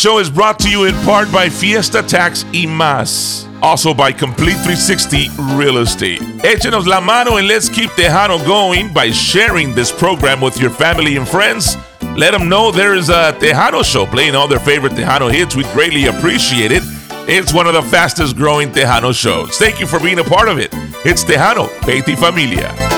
Show 0.00 0.18
is 0.18 0.30
brought 0.30 0.58
to 0.58 0.70
you 0.70 0.84
in 0.84 0.94
part 1.04 1.30
by 1.30 1.50
Fiesta 1.50 2.02
Tax 2.02 2.44
y 2.54 2.64
Más. 2.64 3.46
Also 3.60 3.92
by 3.92 4.10
Complete 4.10 4.56
360 4.64 5.28
Real 5.58 5.76
Estate. 5.76 6.20
Échenos 6.42 6.86
la 6.86 7.02
mano 7.02 7.36
and 7.36 7.46
let's 7.46 7.68
keep 7.68 7.90
Tejano 7.90 8.42
going 8.46 8.90
by 8.94 9.10
sharing 9.10 9.74
this 9.74 9.92
program 9.92 10.40
with 10.40 10.58
your 10.58 10.70
family 10.70 11.18
and 11.18 11.28
friends. 11.28 11.76
Let 12.16 12.30
them 12.30 12.48
know 12.48 12.70
there 12.70 12.94
is 12.94 13.10
a 13.10 13.36
Tejano 13.38 13.84
show 13.84 14.06
playing 14.06 14.34
all 14.34 14.48
their 14.48 14.58
favorite 14.58 14.92
Tejano 14.92 15.30
hits. 15.30 15.54
We'd 15.54 15.66
greatly 15.74 16.06
appreciate 16.06 16.72
it. 16.72 16.82
It's 17.28 17.52
one 17.52 17.66
of 17.66 17.74
the 17.74 17.82
fastest 17.82 18.36
growing 18.36 18.70
Tejano 18.70 19.14
shows. 19.14 19.58
Thank 19.58 19.80
you 19.80 19.86
for 19.86 20.00
being 20.00 20.18
a 20.18 20.24
part 20.24 20.48
of 20.48 20.58
it. 20.58 20.70
It's 21.04 21.24
Tejano, 21.24 21.68
Faith 21.84 22.08
y 22.08 22.14
Familia. 22.14 22.89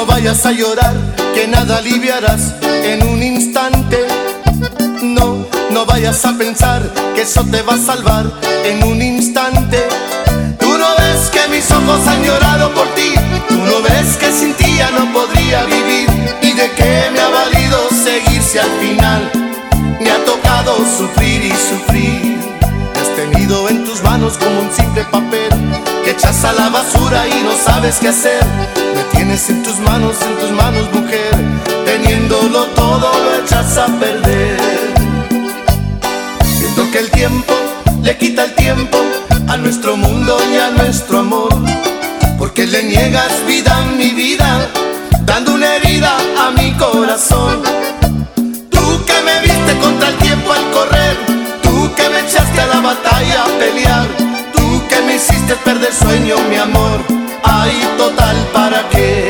No, 0.00 0.06
vayas 0.06 0.46
a 0.46 0.52
llorar, 0.52 0.94
que 1.34 1.46
nada 1.46 1.76
aliviarás 1.76 2.54
en 2.62 3.06
un 3.06 3.22
instante. 3.22 3.98
No, 5.02 5.46
no 5.72 5.84
vayas 5.84 6.24
a 6.24 6.38
pensar 6.38 6.80
que 7.14 7.20
eso 7.20 7.44
te 7.44 7.60
va 7.60 7.74
a 7.74 7.78
salvar 7.78 8.24
en 8.64 8.82
un 8.82 9.02
instante. 9.02 9.86
Tú 10.58 10.68
no 10.78 10.86
ves 10.96 11.28
que 11.28 11.46
mis 11.54 11.70
ojos 11.70 12.06
han 12.06 12.24
llorado 12.24 12.72
por 12.72 12.86
ti, 12.94 13.12
tú 13.46 13.56
no 13.56 13.82
ves 13.82 14.16
que 14.16 14.32
sin 14.32 14.54
ti 14.54 14.78
ya 14.78 14.90
no 14.90 15.12
podría 15.12 15.64
vivir. 15.64 16.08
¿Y 16.40 16.52
de 16.52 16.70
qué 16.70 17.10
me 17.12 17.20
ha 17.20 17.28
valido 17.28 17.90
seguir 17.90 18.42
si 18.42 18.56
al 18.56 18.70
final 18.80 19.30
me 20.00 20.10
ha 20.10 20.24
tocado 20.24 20.78
sufrir 20.96 21.44
y 21.44 21.50
sufrir? 21.50 22.29
En 23.32 23.84
tus 23.84 24.02
manos 24.02 24.36
como 24.38 24.60
un 24.60 24.70
simple 24.72 25.04
papel 25.04 25.48
que 26.04 26.10
echas 26.10 26.44
a 26.44 26.52
la 26.52 26.68
basura 26.68 27.28
y 27.28 27.42
no 27.42 27.52
sabes 27.56 27.98
qué 28.00 28.08
hacer. 28.08 28.42
Me 28.94 29.02
tienes 29.12 29.48
en 29.50 29.62
tus 29.62 29.78
manos, 29.78 30.16
en 30.22 30.36
tus 30.38 30.50
manos, 30.50 30.92
mujer. 30.92 31.30
Teniéndolo 31.84 32.64
todo 32.74 33.12
lo 33.12 33.44
echas 33.44 33.76
a 33.78 33.86
perder. 33.86 34.58
Siento 36.58 36.90
que 36.90 36.98
el 36.98 37.10
tiempo 37.10 37.54
le 38.02 38.16
quita 38.18 38.44
el 38.44 38.54
tiempo 38.54 38.98
a 39.48 39.56
nuestro 39.56 39.96
mundo 39.96 40.36
y 40.52 40.56
a 40.56 40.70
nuestro 40.70 41.20
amor. 41.20 41.54
Porque 42.38 42.66
le 42.66 42.82
niegas 42.82 43.32
vida 43.46 43.76
a 43.76 43.82
mi 43.82 44.10
vida, 44.10 44.68
dando 45.22 45.54
una 45.54 45.76
herida 45.76 46.16
a 46.40 46.50
mi 46.50 46.72
corazón. 46.72 47.62
Tú 48.70 49.04
que 49.06 49.22
me 49.22 49.40
viste 49.40 49.78
contra 49.80 50.08
el 50.08 50.16
tiempo 50.16 50.52
al 50.52 50.70
correr, 50.70 51.09
que 52.00 52.08
me 52.08 52.20
echaste 52.20 52.60
a 52.60 52.66
la 52.66 52.80
batalla 52.80 53.44
a 53.44 53.58
pelear, 53.58 54.08
tú 54.52 54.82
que 54.88 55.00
me 55.02 55.16
hiciste 55.16 55.54
perder 55.56 55.92
sueño, 55.92 56.36
mi 56.48 56.56
amor. 56.56 57.00
Ay, 57.42 57.72
total, 57.98 58.36
¿para 58.52 58.88
qué? 58.88 59.28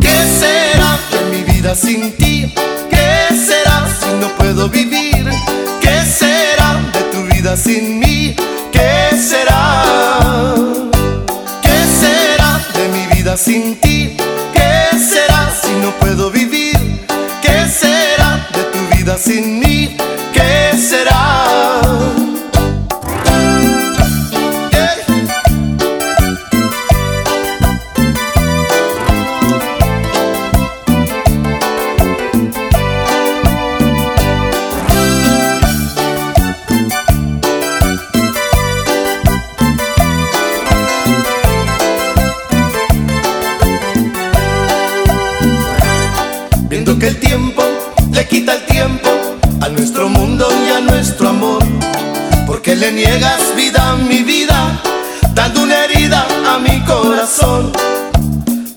¿Qué 0.00 0.16
será 0.40 0.98
de 1.12 1.20
mi 1.30 1.42
vida 1.52 1.74
sin 1.74 2.12
ti? 2.16 2.54
¿Qué 2.90 3.34
será 3.48 3.86
si 4.00 4.10
no 4.20 4.28
puedo 4.36 4.68
vivir? 4.68 5.24
¿Qué 5.80 5.96
será 6.04 6.80
de 6.94 7.02
tu 7.12 7.22
vida 7.34 7.56
sin 7.56 7.98
mí? 7.98 8.36
¿Qué 8.70 9.16
será? 9.16 9.84
¿Qué 11.62 11.78
será 12.00 12.60
vida 13.14 13.36
sin 13.36 13.80
ti? 13.80 14.16
¿Qué 14.52 14.98
será 14.98 15.50
si 15.62 15.72
no 15.82 15.90
puedo 16.00 16.30
vivir? 16.30 16.78
¿Qué 17.40 17.66
será 17.68 18.46
de 18.54 18.62
tu 18.72 18.96
vida 18.96 19.16
sin 19.16 19.58
mí? 19.58 20.01
Le 52.82 52.90
niegas 52.90 53.54
vida 53.54 53.90
a 53.90 53.94
mi 53.94 54.24
vida, 54.24 54.58
dando 55.34 55.62
una 55.62 55.84
herida 55.84 56.26
a 56.52 56.58
mi 56.58 56.80
corazón. 56.80 57.70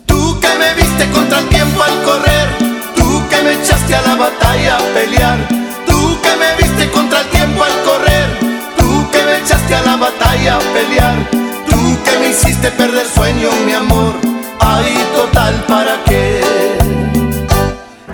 Tú 0.06 0.40
que 0.40 0.52
me 0.62 0.76
viste 0.76 1.10
contra 1.10 1.40
el 1.40 1.48
tiempo 1.50 1.82
al 1.82 1.96
correr, 2.04 2.48
tú 2.96 3.10
que 3.30 3.42
me 3.42 3.54
echaste 3.54 3.96
a 3.96 4.02
la 4.04 4.16
batalla 4.16 4.78
a 4.78 4.84
pelear. 4.94 5.40
Tú 5.88 6.22
que 6.22 6.34
me 6.42 6.50
viste 6.62 6.92
contra 6.92 7.22
el 7.22 7.28
tiempo 7.30 7.64
al 7.64 7.76
correr, 7.90 8.28
tú 8.78 9.10
que 9.12 9.24
me 9.24 9.38
echaste 9.40 9.74
a 9.74 9.82
la 9.82 9.96
batalla 9.96 10.58
a 10.58 10.60
pelear. 10.76 11.16
Tú 11.72 11.80
que 12.06 12.20
me 12.20 12.30
hiciste 12.30 12.70
perder 12.70 13.08
sueño, 13.08 13.50
mi 13.66 13.74
amor. 13.74 14.14
Ay, 14.60 14.94
total, 15.16 15.56
¿para 15.68 15.96
qué? 16.06 16.42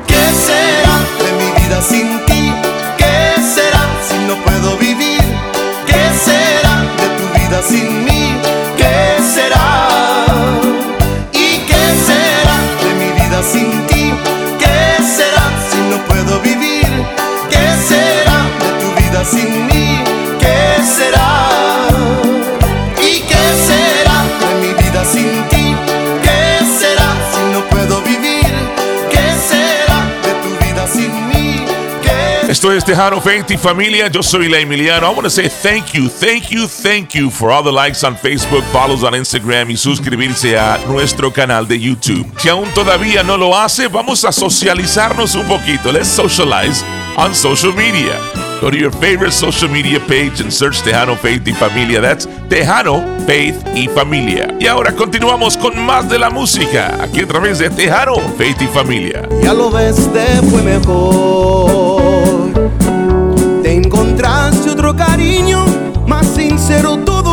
¿Qué 0.08 0.24
será 0.48 0.96
de 1.22 1.30
mi 1.40 1.48
vida 1.60 1.82
sin 1.82 2.26
ti? 2.26 2.31
Sin 7.62 8.01
Esto 32.52 32.70
es 32.74 32.84
Tejano 32.84 33.22
Faith 33.22 33.50
y 33.52 33.58
Familia. 33.58 34.10
Yo 34.10 34.22
soy 34.22 34.50
La 34.50 34.60
Emiliano. 34.60 35.08
I 35.08 35.16
want 35.16 35.24
to 35.24 35.30
say 35.30 35.48
thank 35.48 35.94
you, 35.94 36.10
thank 36.10 36.50
you, 36.50 36.68
thank 36.68 37.16
you 37.16 37.30
for 37.30 37.50
all 37.50 37.64
the 37.64 37.72
likes 37.72 38.04
on 38.04 38.18
Facebook, 38.18 38.62
follows 38.74 39.06
on 39.06 39.14
Instagram 39.16 39.72
y 39.72 39.78
suscribirse 39.78 40.60
a 40.60 40.78
nuestro 40.86 41.32
canal 41.32 41.66
de 41.66 41.80
YouTube. 41.80 42.28
Si 42.38 42.50
aún 42.50 42.68
todavía 42.74 43.24
no 43.24 43.38
lo 43.38 43.58
hace, 43.58 43.88
vamos 43.88 44.26
a 44.26 44.34
socializarnos 44.34 45.34
un 45.36 45.48
poquito. 45.48 45.94
Let's 45.94 46.10
socialize 46.10 46.84
on 47.16 47.34
social 47.34 47.72
media. 47.72 48.20
Go 48.60 48.70
to 48.70 48.76
your 48.76 48.92
favorite 48.92 49.32
social 49.32 49.70
media 49.70 50.02
page 50.02 50.42
and 50.42 50.52
search 50.52 50.84
Tejano 50.84 51.16
Faith 51.16 51.48
y 51.48 51.54
Familia. 51.54 52.02
That's 52.02 52.28
Tejano 52.50 53.02
Faith 53.26 53.56
y 53.74 53.88
Familia. 53.88 54.54
Y 54.60 54.68
ahora 54.68 54.92
continuamos 54.92 55.56
con 55.56 55.80
más 55.86 56.10
de 56.10 56.20
la 56.20 56.30
música 56.30 57.02
aquí 57.02 57.22
a 57.22 57.28
través 57.28 57.60
de 57.60 57.70
Tejano 57.70 58.16
Faith 58.38 58.62
y 58.62 58.68
Familia. 58.68 59.26
Ya 59.42 59.54
lo 59.54 59.72
ves, 59.72 60.12
te 60.12 60.26
fue 60.50 60.62
mejor. 60.64 62.01
Otro 64.92 65.06
cariño, 65.06 65.64
más 66.06 66.28
sincero, 66.28 66.98
todo 67.06 67.31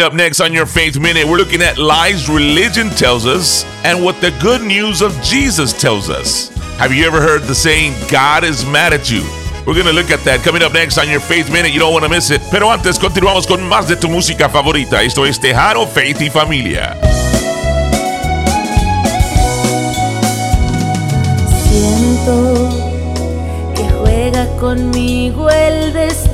Coming 0.00 0.12
up 0.12 0.16
next 0.16 0.40
on 0.40 0.54
your 0.54 0.64
Faith 0.64 0.98
Minute, 0.98 1.26
we're 1.26 1.36
looking 1.36 1.60
at 1.60 1.76
lies 1.76 2.26
religion 2.26 2.88
tells 2.88 3.26
us 3.26 3.66
and 3.84 4.02
what 4.02 4.18
the 4.22 4.30
good 4.40 4.62
news 4.62 5.02
of 5.02 5.12
Jesus 5.20 5.78
tells 5.78 6.08
us. 6.08 6.48
Have 6.78 6.90
you 6.90 7.04
ever 7.04 7.20
heard 7.20 7.42
the 7.42 7.54
saying, 7.54 7.92
God 8.10 8.42
is 8.42 8.64
mad 8.64 8.94
at 8.94 9.10
you? 9.10 9.20
We're 9.66 9.74
going 9.74 9.84
to 9.84 9.92
look 9.92 10.10
at 10.10 10.20
that 10.20 10.40
coming 10.42 10.62
up 10.62 10.72
next 10.72 10.96
on 10.96 11.10
your 11.10 11.20
Faith 11.20 11.52
Minute. 11.52 11.74
You 11.74 11.80
don't 11.80 11.92
want 11.92 12.04
to 12.04 12.08
miss 12.08 12.30
it. 12.30 12.40
Pero 12.50 12.70
antes, 12.70 12.98
continuamos 12.98 13.46
con 13.46 13.60
más 13.68 13.88
de 13.88 13.96
tu 13.96 14.08
música 14.08 14.48
favorita. 14.48 15.02
Esto 15.02 15.26
es 15.26 15.38
Tejano, 15.38 15.86
Faith 15.86 16.22
y 16.22 16.30
Familia. 16.30 16.96
Siento 21.68 22.70
que 23.76 23.82
juega 23.98 24.46
conmigo 24.56 25.50
el 25.50 25.92
destino. 25.92 26.29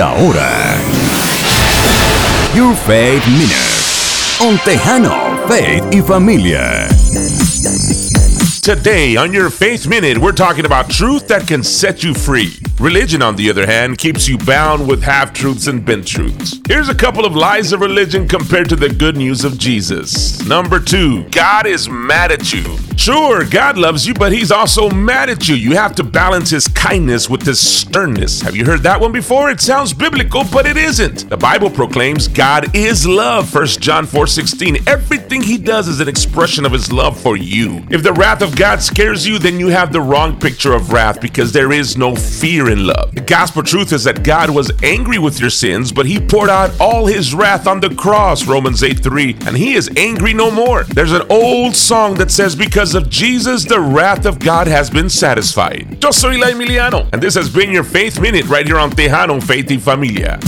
Ahora, 0.00 0.78
Your 2.54 2.74
Faith 2.74 3.26
Minute. 3.26 3.78
On 4.40 4.56
Tejano, 4.58 5.48
Faith 5.48 5.84
y 5.92 6.00
Familia. 6.00 6.88
Today, 8.62 9.16
on 9.16 9.32
your 9.32 9.50
Faith 9.50 9.88
Minute, 9.88 10.18
we're 10.18 10.32
talking 10.32 10.64
about 10.64 10.88
truth 10.88 11.26
that 11.28 11.48
can 11.48 11.64
set 11.64 12.04
you 12.04 12.14
free. 12.14 12.52
Religion, 12.78 13.22
on 13.22 13.34
the 13.34 13.50
other 13.50 13.66
hand, 13.66 13.98
keeps 13.98 14.28
you 14.28 14.38
bound 14.38 14.86
with 14.86 15.02
half 15.02 15.32
truths 15.32 15.66
and 15.66 15.84
bent 15.84 16.06
truths. 16.06 16.60
Here's 16.68 16.88
a 16.88 16.94
couple 16.94 17.24
of 17.24 17.34
lies 17.34 17.72
of 17.72 17.80
religion 17.80 18.28
compared 18.28 18.68
to 18.68 18.76
the 18.76 18.90
good 18.90 19.16
news 19.16 19.44
of 19.44 19.58
Jesus. 19.58 20.46
Number 20.46 20.78
two, 20.78 21.24
God 21.30 21.66
is 21.66 21.88
mad 21.88 22.30
at 22.30 22.52
you. 22.52 22.87
Sure, 22.98 23.44
God 23.44 23.78
loves 23.78 24.08
you, 24.08 24.12
but 24.12 24.32
He's 24.32 24.50
also 24.50 24.90
mad 24.90 25.30
at 25.30 25.48
you. 25.48 25.54
You 25.54 25.76
have 25.76 25.94
to 25.94 26.02
balance 26.02 26.50
His 26.50 26.66
kindness 26.66 27.30
with 27.30 27.42
His 27.42 27.60
sternness. 27.60 28.42
Have 28.42 28.56
you 28.56 28.64
heard 28.64 28.82
that 28.82 29.00
one 29.00 29.12
before? 29.12 29.50
It 29.50 29.60
sounds 29.60 29.94
biblical, 29.94 30.42
but 30.50 30.66
it 30.66 30.76
isn't. 30.76 31.30
The 31.30 31.36
Bible 31.36 31.70
proclaims 31.70 32.26
God 32.26 32.74
is 32.74 33.06
love. 33.06 33.54
1 33.54 33.66
John 33.66 34.04
4 34.04 34.26
16. 34.26 34.88
Everything 34.88 35.42
He 35.42 35.58
does 35.58 35.86
is 35.86 36.00
an 36.00 36.08
expression 36.08 36.66
of 36.66 36.72
His 36.72 36.90
love 36.92 37.18
for 37.18 37.36
you. 37.36 37.86
If 37.88 38.02
the 38.02 38.12
wrath 38.12 38.42
of 38.42 38.56
God 38.56 38.82
scares 38.82 39.24
you, 39.24 39.38
then 39.38 39.60
you 39.60 39.68
have 39.68 39.92
the 39.92 40.00
wrong 40.00 40.38
picture 40.38 40.72
of 40.72 40.92
wrath 40.92 41.20
because 41.20 41.52
there 41.52 41.70
is 41.70 41.96
no 41.96 42.16
fear 42.16 42.68
in 42.68 42.84
love. 42.84 43.14
The 43.14 43.20
gospel 43.20 43.62
truth 43.62 43.92
is 43.92 44.02
that 44.04 44.24
God 44.24 44.50
was 44.50 44.72
angry 44.82 45.20
with 45.20 45.38
your 45.38 45.50
sins, 45.50 45.92
but 45.92 46.06
He 46.06 46.18
poured 46.18 46.50
out 46.50 46.72
all 46.80 47.06
His 47.06 47.32
wrath 47.32 47.68
on 47.68 47.78
the 47.78 47.94
cross, 47.94 48.44
Romans 48.48 48.82
8 48.82 48.98
3, 48.98 49.36
and 49.46 49.56
He 49.56 49.74
is 49.74 49.88
angry 49.96 50.34
no 50.34 50.50
more. 50.50 50.82
There's 50.82 51.12
an 51.12 51.26
old 51.30 51.76
song 51.76 52.14
that 52.14 52.32
says, 52.32 52.56
Because 52.56 52.87
of 52.94 53.10
Jesus, 53.10 53.64
the 53.64 53.80
wrath 53.80 54.24
of 54.26 54.38
God 54.38 54.66
has 54.66 54.90
been 54.90 55.08
satisfied. 55.08 56.02
Yo 56.02 56.10
soy 56.10 56.36
La 56.38 56.48
Emiliano, 56.48 57.08
and 57.12 57.22
this 57.22 57.34
has 57.34 57.48
been 57.48 57.70
your 57.70 57.84
Faith 57.84 58.20
Minute 58.20 58.46
right 58.46 58.66
here 58.66 58.78
on 58.78 58.90
Tejano 58.90 59.42
Faith 59.42 59.70
y 59.70 59.78
Familia. 59.78 60.38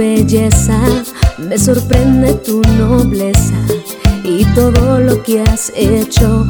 Belleza, 0.00 0.80
me 1.36 1.58
sorprende 1.58 2.32
tu 2.32 2.62
nobleza 2.78 3.60
y 4.24 4.46
todo 4.54 4.98
lo 4.98 5.22
que 5.22 5.42
has 5.42 5.70
hecho 5.76 6.46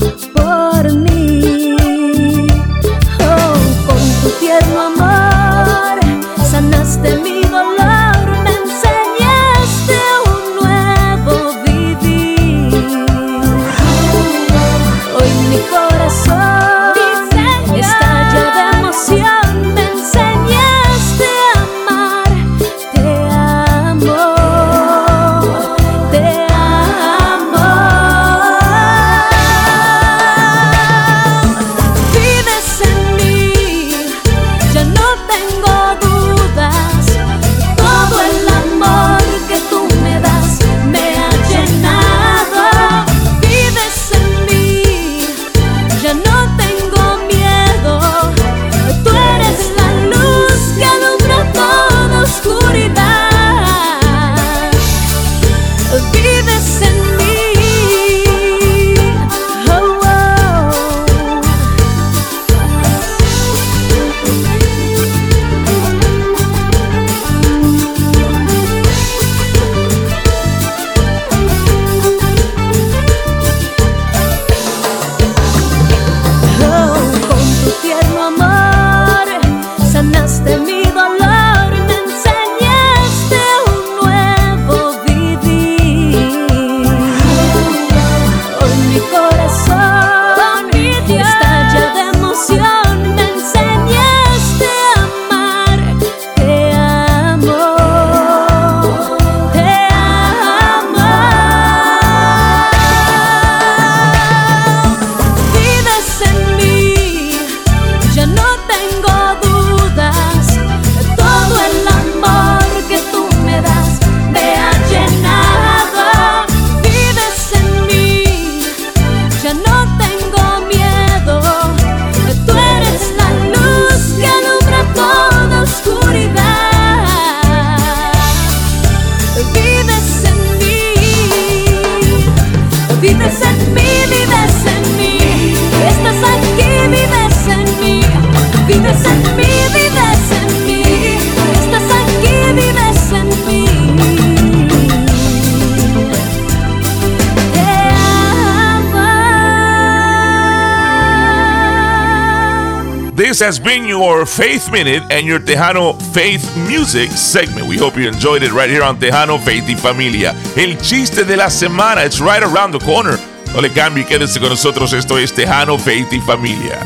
This 153.41 153.57
has 153.57 153.59
been 153.59 153.87
your 153.87 154.27
Faith 154.27 154.71
Minute 154.71 155.03
and 155.11 155.27
your 155.27 155.41
Tejano 155.41 155.99
Faith 156.13 156.45
Music 156.69 157.11
segment. 157.11 157.67
We 157.67 157.79
hope 157.79 157.97
you 157.97 158.07
enjoyed 158.07 158.43
it 158.43 158.53
right 158.53 158.69
here 158.69 158.83
on 158.83 158.99
Tejano 158.99 159.43
Faith 159.43 159.65
y 159.67 159.77
Familia. 159.77 160.35
El 160.59 160.77
chiste 160.77 161.25
de 161.25 161.39
la 161.39 161.49
semana, 161.49 162.05
it's 162.05 162.21
right 162.21 162.43
around 162.43 162.73
the 162.73 162.81
corner. 162.81 163.17
No 163.55 163.63
le 163.63 163.71
cambie, 163.71 164.05
quédese 164.05 164.39
con 164.41 164.51
nosotros. 164.51 164.93
Esto 164.93 165.17
es 165.17 165.33
Tejano 165.33 165.79
Faith 165.79 166.13
y 166.13 166.21
Familia. 166.21 166.85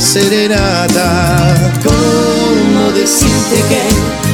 Serenata. 0.00 1.72
¿Cómo 1.82 2.90
decirte 2.92 3.56
que 3.68 3.82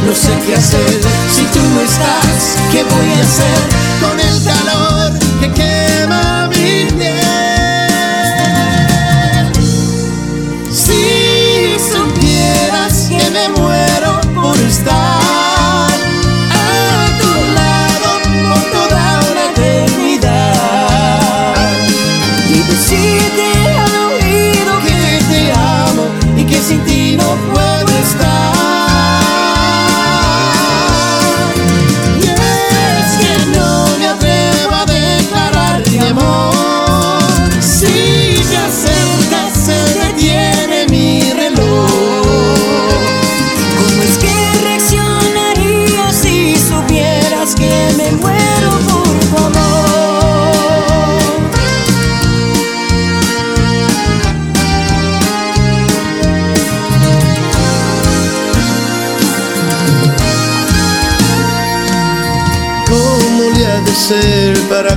no 0.07 0.15
sé 0.15 0.31
qué 0.47 0.57
hacer 0.57 1.01
si 1.35 1.45
tú 1.47 1.61
no 1.75 1.81
estás? 1.81 2.57
¿Qué 2.73 2.83
voy 2.83 3.13
a 3.13 3.21
hacer 3.21 3.80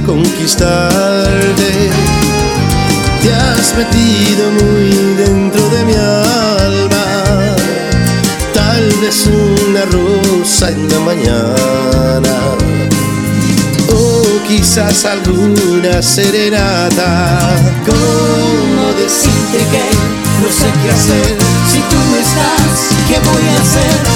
conquistarte? 0.05 1.89
Te 3.21 3.33
has 3.33 3.73
metido 3.75 4.51
muy 4.51 4.89
dentro 5.15 5.69
de 5.69 5.85
mi 5.85 5.93
alma, 5.93 7.05
tal 8.53 8.89
vez 9.01 9.27
una 9.27 9.85
rosa 9.85 10.69
en 10.69 10.89
la 10.89 10.99
mañana, 10.99 12.35
o 13.93 14.23
quizás 14.47 15.05
alguna 15.05 16.01
serenata. 16.01 17.55
¿Cómo 17.85 18.93
decirte 18.99 19.59
que 19.71 19.83
no 20.41 20.49
sé 20.51 20.67
qué 20.83 20.91
hacer 20.91 21.37
si 21.71 21.79
tú 21.79 21.95
no 22.09 22.17
estás? 22.17 22.89
¿Qué 23.07 23.19
voy 23.19 23.47
a 23.47 23.61
hacer 23.61 24.12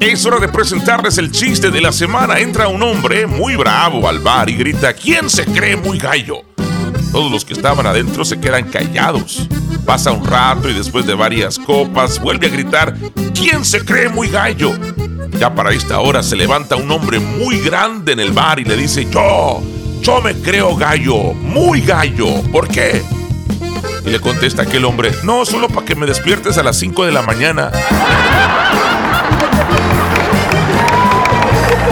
Es 0.00 0.26
hora 0.26 0.38
de 0.38 0.48
presentarles 0.48 1.16
el 1.16 1.30
chiste 1.30 1.70
de 1.70 1.80
la 1.80 1.92
semana. 1.92 2.40
Entra 2.40 2.68
un 2.68 2.82
hombre 2.82 3.26
muy 3.26 3.56
bravo 3.56 4.06
al 4.06 4.18
bar 4.18 4.50
y 4.50 4.56
grita, 4.56 4.92
¿quién 4.92 5.30
se 5.30 5.46
cree 5.46 5.76
muy 5.76 5.98
gallo? 5.98 6.49
Todos 7.12 7.30
los 7.30 7.44
que 7.44 7.54
estaban 7.54 7.86
adentro 7.86 8.24
se 8.24 8.38
quedan 8.40 8.70
callados. 8.70 9.48
Pasa 9.84 10.12
un 10.12 10.24
rato 10.24 10.68
y 10.68 10.74
después 10.74 11.06
de 11.06 11.14
varias 11.14 11.58
copas 11.58 12.20
vuelve 12.20 12.46
a 12.46 12.50
gritar, 12.50 12.94
¿quién 13.34 13.64
se 13.64 13.84
cree 13.84 14.08
muy 14.08 14.28
gallo? 14.28 14.72
Ya 15.38 15.54
para 15.54 15.72
esta 15.72 16.00
hora 16.00 16.22
se 16.22 16.36
levanta 16.36 16.76
un 16.76 16.90
hombre 16.90 17.18
muy 17.18 17.60
grande 17.60 18.12
en 18.12 18.20
el 18.20 18.32
bar 18.32 18.60
y 18.60 18.64
le 18.64 18.76
dice, 18.76 19.08
yo, 19.10 19.62
yo 20.02 20.20
me 20.20 20.34
creo 20.34 20.76
gallo, 20.76 21.32
muy 21.32 21.80
gallo. 21.80 22.42
¿Por 22.52 22.68
qué? 22.68 23.02
Y 24.04 24.10
le 24.10 24.20
contesta 24.20 24.62
aquel 24.62 24.84
hombre, 24.84 25.12
no, 25.24 25.44
solo 25.44 25.68
para 25.68 25.86
que 25.86 25.96
me 25.96 26.06
despiertes 26.06 26.58
a 26.58 26.62
las 26.62 26.76
5 26.76 27.06
de 27.06 27.12
la 27.12 27.22
mañana. 27.22 27.70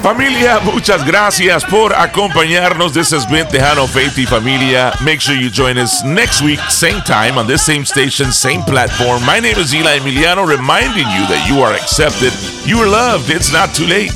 Familia, 0.03 0.61
muchas 0.61 1.05
gracias 1.05 1.65
por 1.65 1.95
acompañarnos. 1.95 2.93
This 2.93 3.13
has 3.13 3.27
been 3.27 3.47
Tejano 3.49 3.87
Faith 3.87 4.17
y 4.19 4.27
Familia. 4.27 4.93
Make 5.05 5.21
sure 5.21 5.35
you 5.35 5.51
join 5.51 5.77
us 5.77 6.03
next 6.05 6.41
week, 6.41 6.61
same 6.71 7.01
time, 7.03 7.37
on 7.39 7.47
this 7.47 7.63
same 7.63 7.85
station, 7.85 8.33
same 8.33 8.63
platform. 8.63 9.25
My 9.25 9.41
name 9.41 9.59
is 9.59 9.75
Eli 9.75 9.99
Emiliano, 9.99 10.47
reminding 10.47 11.07
you 11.09 11.27
that 11.29 11.47
you 11.49 11.63
are 11.63 11.75
accepted, 11.75 12.33
you 12.65 12.79
are 12.79 12.89
loved, 12.89 13.31
it's 13.31 13.53
not 13.53 13.75
too 13.75 13.87
late. 13.87 14.13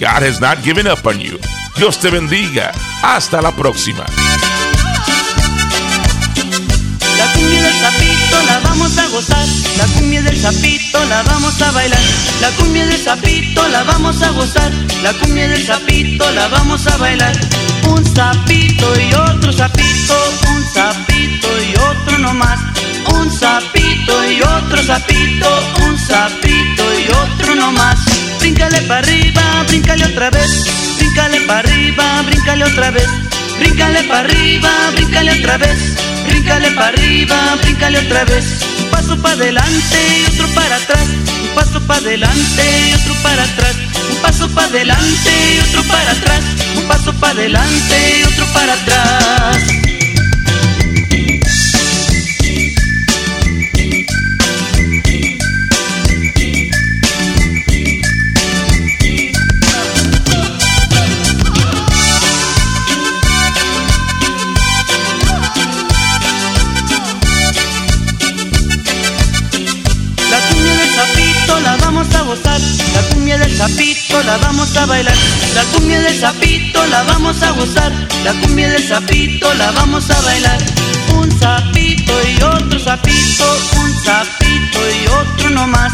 God 0.00 0.22
has 0.22 0.40
not 0.40 0.62
given 0.62 0.86
up 0.86 1.04
on 1.06 1.20
you. 1.20 1.38
Dios 1.76 1.98
te 1.98 2.10
bendiga. 2.10 2.72
Hasta 3.02 3.42
la 3.42 3.50
próxima. 3.50 4.04
La 9.14 9.86
cumbia 9.94 10.22
del 10.22 10.36
sapito 10.36 10.98
la 11.04 11.22
vamos 11.22 11.62
a 11.62 11.70
bailar, 11.70 12.00
la 12.40 12.50
cumbia 12.56 12.84
del 12.84 13.00
sapito 13.00 13.68
la 13.68 13.84
vamos 13.84 14.20
a 14.22 14.30
gozar, 14.30 14.72
la 15.04 15.12
cumbia 15.12 15.46
del 15.46 15.64
sapito 15.64 16.28
la 16.32 16.48
vamos 16.48 16.84
a 16.88 16.96
bailar. 16.96 17.32
Un 17.86 18.04
sapito 18.04 19.00
y 19.00 19.14
otro 19.14 19.52
sapito, 19.52 20.16
un 20.48 20.64
sapito 20.64 21.48
y 21.62 21.76
otro 21.92 22.18
no 22.18 22.34
más, 22.34 22.58
un 23.14 23.30
sapito 23.30 24.28
y 24.28 24.42
otro 24.42 24.82
sapito, 24.82 25.48
un 25.86 25.96
sapito 25.96 26.82
y 26.98 27.08
otro 27.12 27.54
no 27.54 27.70
más. 27.70 28.00
Bríncale 28.40 28.82
para 28.82 28.98
arriba, 28.98 29.64
bríncale 29.68 30.06
otra 30.06 30.30
vez, 30.30 30.50
bríncale 30.98 31.40
para 31.42 31.60
arriba, 31.60 32.22
bríncale 32.22 32.64
otra 32.64 32.90
vez, 32.90 33.08
bríncale 33.60 34.02
para 34.08 34.20
arriba, 34.20 34.70
bríncale 34.92 35.38
otra 35.38 35.56
vez. 35.58 35.94
Bríncale 36.24 36.70
para 36.72 36.88
arriba, 36.88 37.56
bríncale 37.62 37.98
otra 37.98 38.24
vez. 38.24 38.73
Un 38.94 39.00
paso 39.00 39.16
para 39.22 39.34
adelante 39.34 39.96
y 40.20 40.32
otro 40.32 40.46
para 40.54 40.76
atrás. 40.76 41.08
Un 41.42 41.54
paso 41.56 41.80
para 41.80 41.98
adelante 41.98 42.62
y 42.88 42.94
otro 42.94 43.14
para 43.24 43.42
atrás. 43.42 43.76
Un 44.08 44.22
paso 44.22 44.48
para 44.50 44.68
adelante 44.68 45.30
y 45.56 45.68
otro 45.68 45.82
para 45.82 46.10
atrás. 46.12 46.40
Un 46.76 46.82
paso 46.84 47.12
para 47.14 47.32
adelante 47.32 48.20
y 48.20 48.22
otro 48.22 48.46
para 48.52 48.72
atrás. 48.72 49.83
Del 73.54 73.68
sapito 73.68 74.22
la 74.24 74.36
vamos 74.38 74.76
a 74.76 74.84
bailar, 74.86 75.14
la 75.54 75.62
cumbia 75.72 76.00
del 76.00 76.18
sapito 76.18 76.84
la 76.86 77.04
vamos 77.04 77.40
a 77.42 77.50
gozar, 77.52 77.92
la 78.24 78.32
cumbia 78.40 78.68
del 78.68 78.82
sapito 78.82 79.54
la 79.54 79.70
vamos 79.70 80.10
a 80.10 80.20
bailar. 80.22 80.58
Un 81.14 81.30
sapito 81.38 82.12
y 82.28 82.42
otro 82.42 82.78
sapito, 82.80 83.58
un 83.76 84.04
sapito 84.04 84.80
y 84.90 85.06
otro 85.06 85.50
no 85.50 85.66
más, 85.68 85.92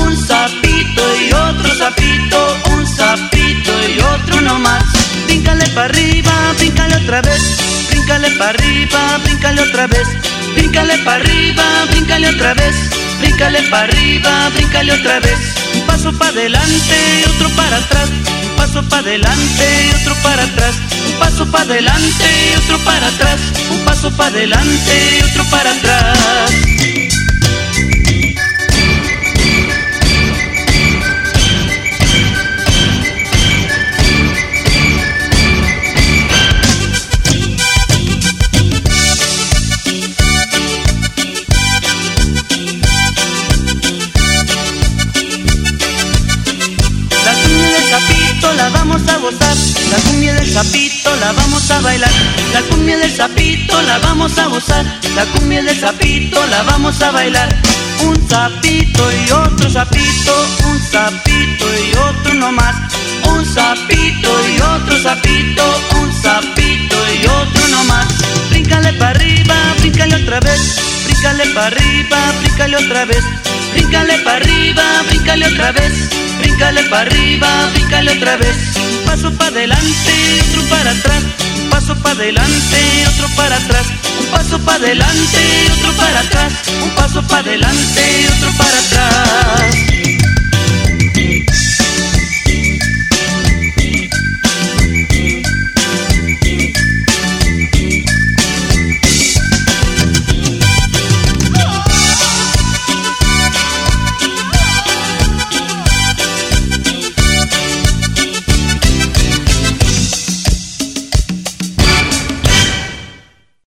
un 0.00 0.16
sapito 0.16 1.02
y 1.20 1.32
otro 1.32 1.74
sapito, 1.74 2.56
un 2.70 2.86
sapito 2.86 3.72
y 3.88 3.98
otro 3.98 4.40
no 4.42 4.58
más. 4.60 4.84
Bríncale 5.26 5.66
para 5.70 5.86
arriba, 5.86 6.32
bríncale 6.58 6.96
otra 6.96 7.22
vez, 7.22 7.42
bríncale 7.90 8.30
para 8.32 8.50
arriba, 8.50 9.18
bríncale 9.24 9.62
otra 9.62 9.86
vez, 9.88 10.08
bríncale 10.54 10.98
para 10.98 11.22
arriba, 11.22 11.64
bríncale 11.90 12.28
otra 12.28 12.54
vez. 12.54 12.76
Bríncale 13.20 13.62
para 13.64 13.82
arriba, 13.84 14.48
bríncale 14.54 14.92
otra 14.92 15.20
vez. 15.20 15.69
Un 16.00 16.06
paso 16.06 16.18
para 16.18 16.30
adelante 16.30 16.96
y 17.20 17.28
otro 17.28 17.50
para 17.50 17.76
atrás. 17.76 18.08
Un 18.08 18.56
paso 18.56 18.82
para 18.88 19.02
adelante 19.02 19.86
y 19.86 20.00
otro 20.00 20.14
para 20.22 20.44
atrás. 20.44 20.76
Un 21.06 21.18
paso 21.18 21.46
para 21.50 21.64
adelante 21.64 22.24
y 22.24 22.56
otro 22.56 22.78
para 22.78 23.06
atrás. 23.06 23.40
Un 23.70 23.84
paso 23.84 24.10
para 24.12 24.30
adelante 24.30 25.18
y 25.18 25.22
otro 25.22 25.44
para 25.50 25.70
atrás. 25.70 26.99
La 51.78 52.62
cumbia 52.68 52.98
del 52.98 53.16
sapito 53.16 53.80
la 53.82 53.98
vamos 53.98 54.36
a 54.38 54.46
gozar, 54.46 54.84
la 55.14 55.24
cumbia 55.26 55.62
del 55.62 55.78
sapito 55.78 56.44
la 56.48 56.62
vamos 56.64 57.00
a 57.00 57.12
bailar. 57.12 57.48
Un 58.02 58.28
sapito 58.28 59.12
y 59.12 59.30
otro 59.30 59.70
sapito, 59.70 60.34
un 60.66 60.80
sapito 60.80 61.66
y 61.84 61.96
otro 61.96 62.34
no 62.34 62.50
más, 62.50 62.74
un 63.24 63.44
sapito 63.46 64.30
y 64.48 64.60
otro 64.60 65.00
sapito, 65.00 65.62
un 66.00 66.12
sapito 66.12 66.96
y 67.14 67.26
otro 67.26 67.68
no 67.68 67.84
más. 67.84 68.08
Bríncale 68.50 68.92
para 68.94 69.10
arriba, 69.10 69.54
bríncale 69.78 70.16
otra 70.16 70.40
vez, 70.40 70.76
bríncale 71.04 71.46
para 71.54 71.66
arriba, 71.68 72.32
bríncale 72.40 72.76
otra 72.78 73.04
vez, 73.04 73.24
bríncale 73.72 74.18
para 74.18 74.36
arriba, 74.38 75.02
bríncale 75.06 75.46
otra 75.46 75.72
vez. 75.72 75.92
Bríncale 76.40 76.82
para 76.84 77.02
arriba, 77.02 77.68
bríncale 77.74 78.12
otra 78.12 78.36
vez. 78.38 78.56
Un 78.76 79.04
paso 79.04 79.30
para 79.34 79.50
adelante 79.50 80.12
otro 80.48 80.62
para 80.70 80.90
atrás. 80.90 81.49
Un 81.80 81.86
paso 81.86 82.02
para 82.02 82.14
adelante 82.14 83.06
otro 83.08 83.26
para 83.36 83.56
atrás. 83.56 83.86
Un 84.20 84.26
paso 84.26 84.58
para 84.58 84.84
adelante 84.84 85.72
otro 85.78 85.92
para 85.94 86.20
atrás. 86.20 86.52
Un 86.82 86.90
paso 86.90 87.22
para 87.22 87.38
adelante 87.38 88.20
y 88.20 88.26
otro 88.26 88.52
para 88.58 88.78
atrás. 88.78 89.99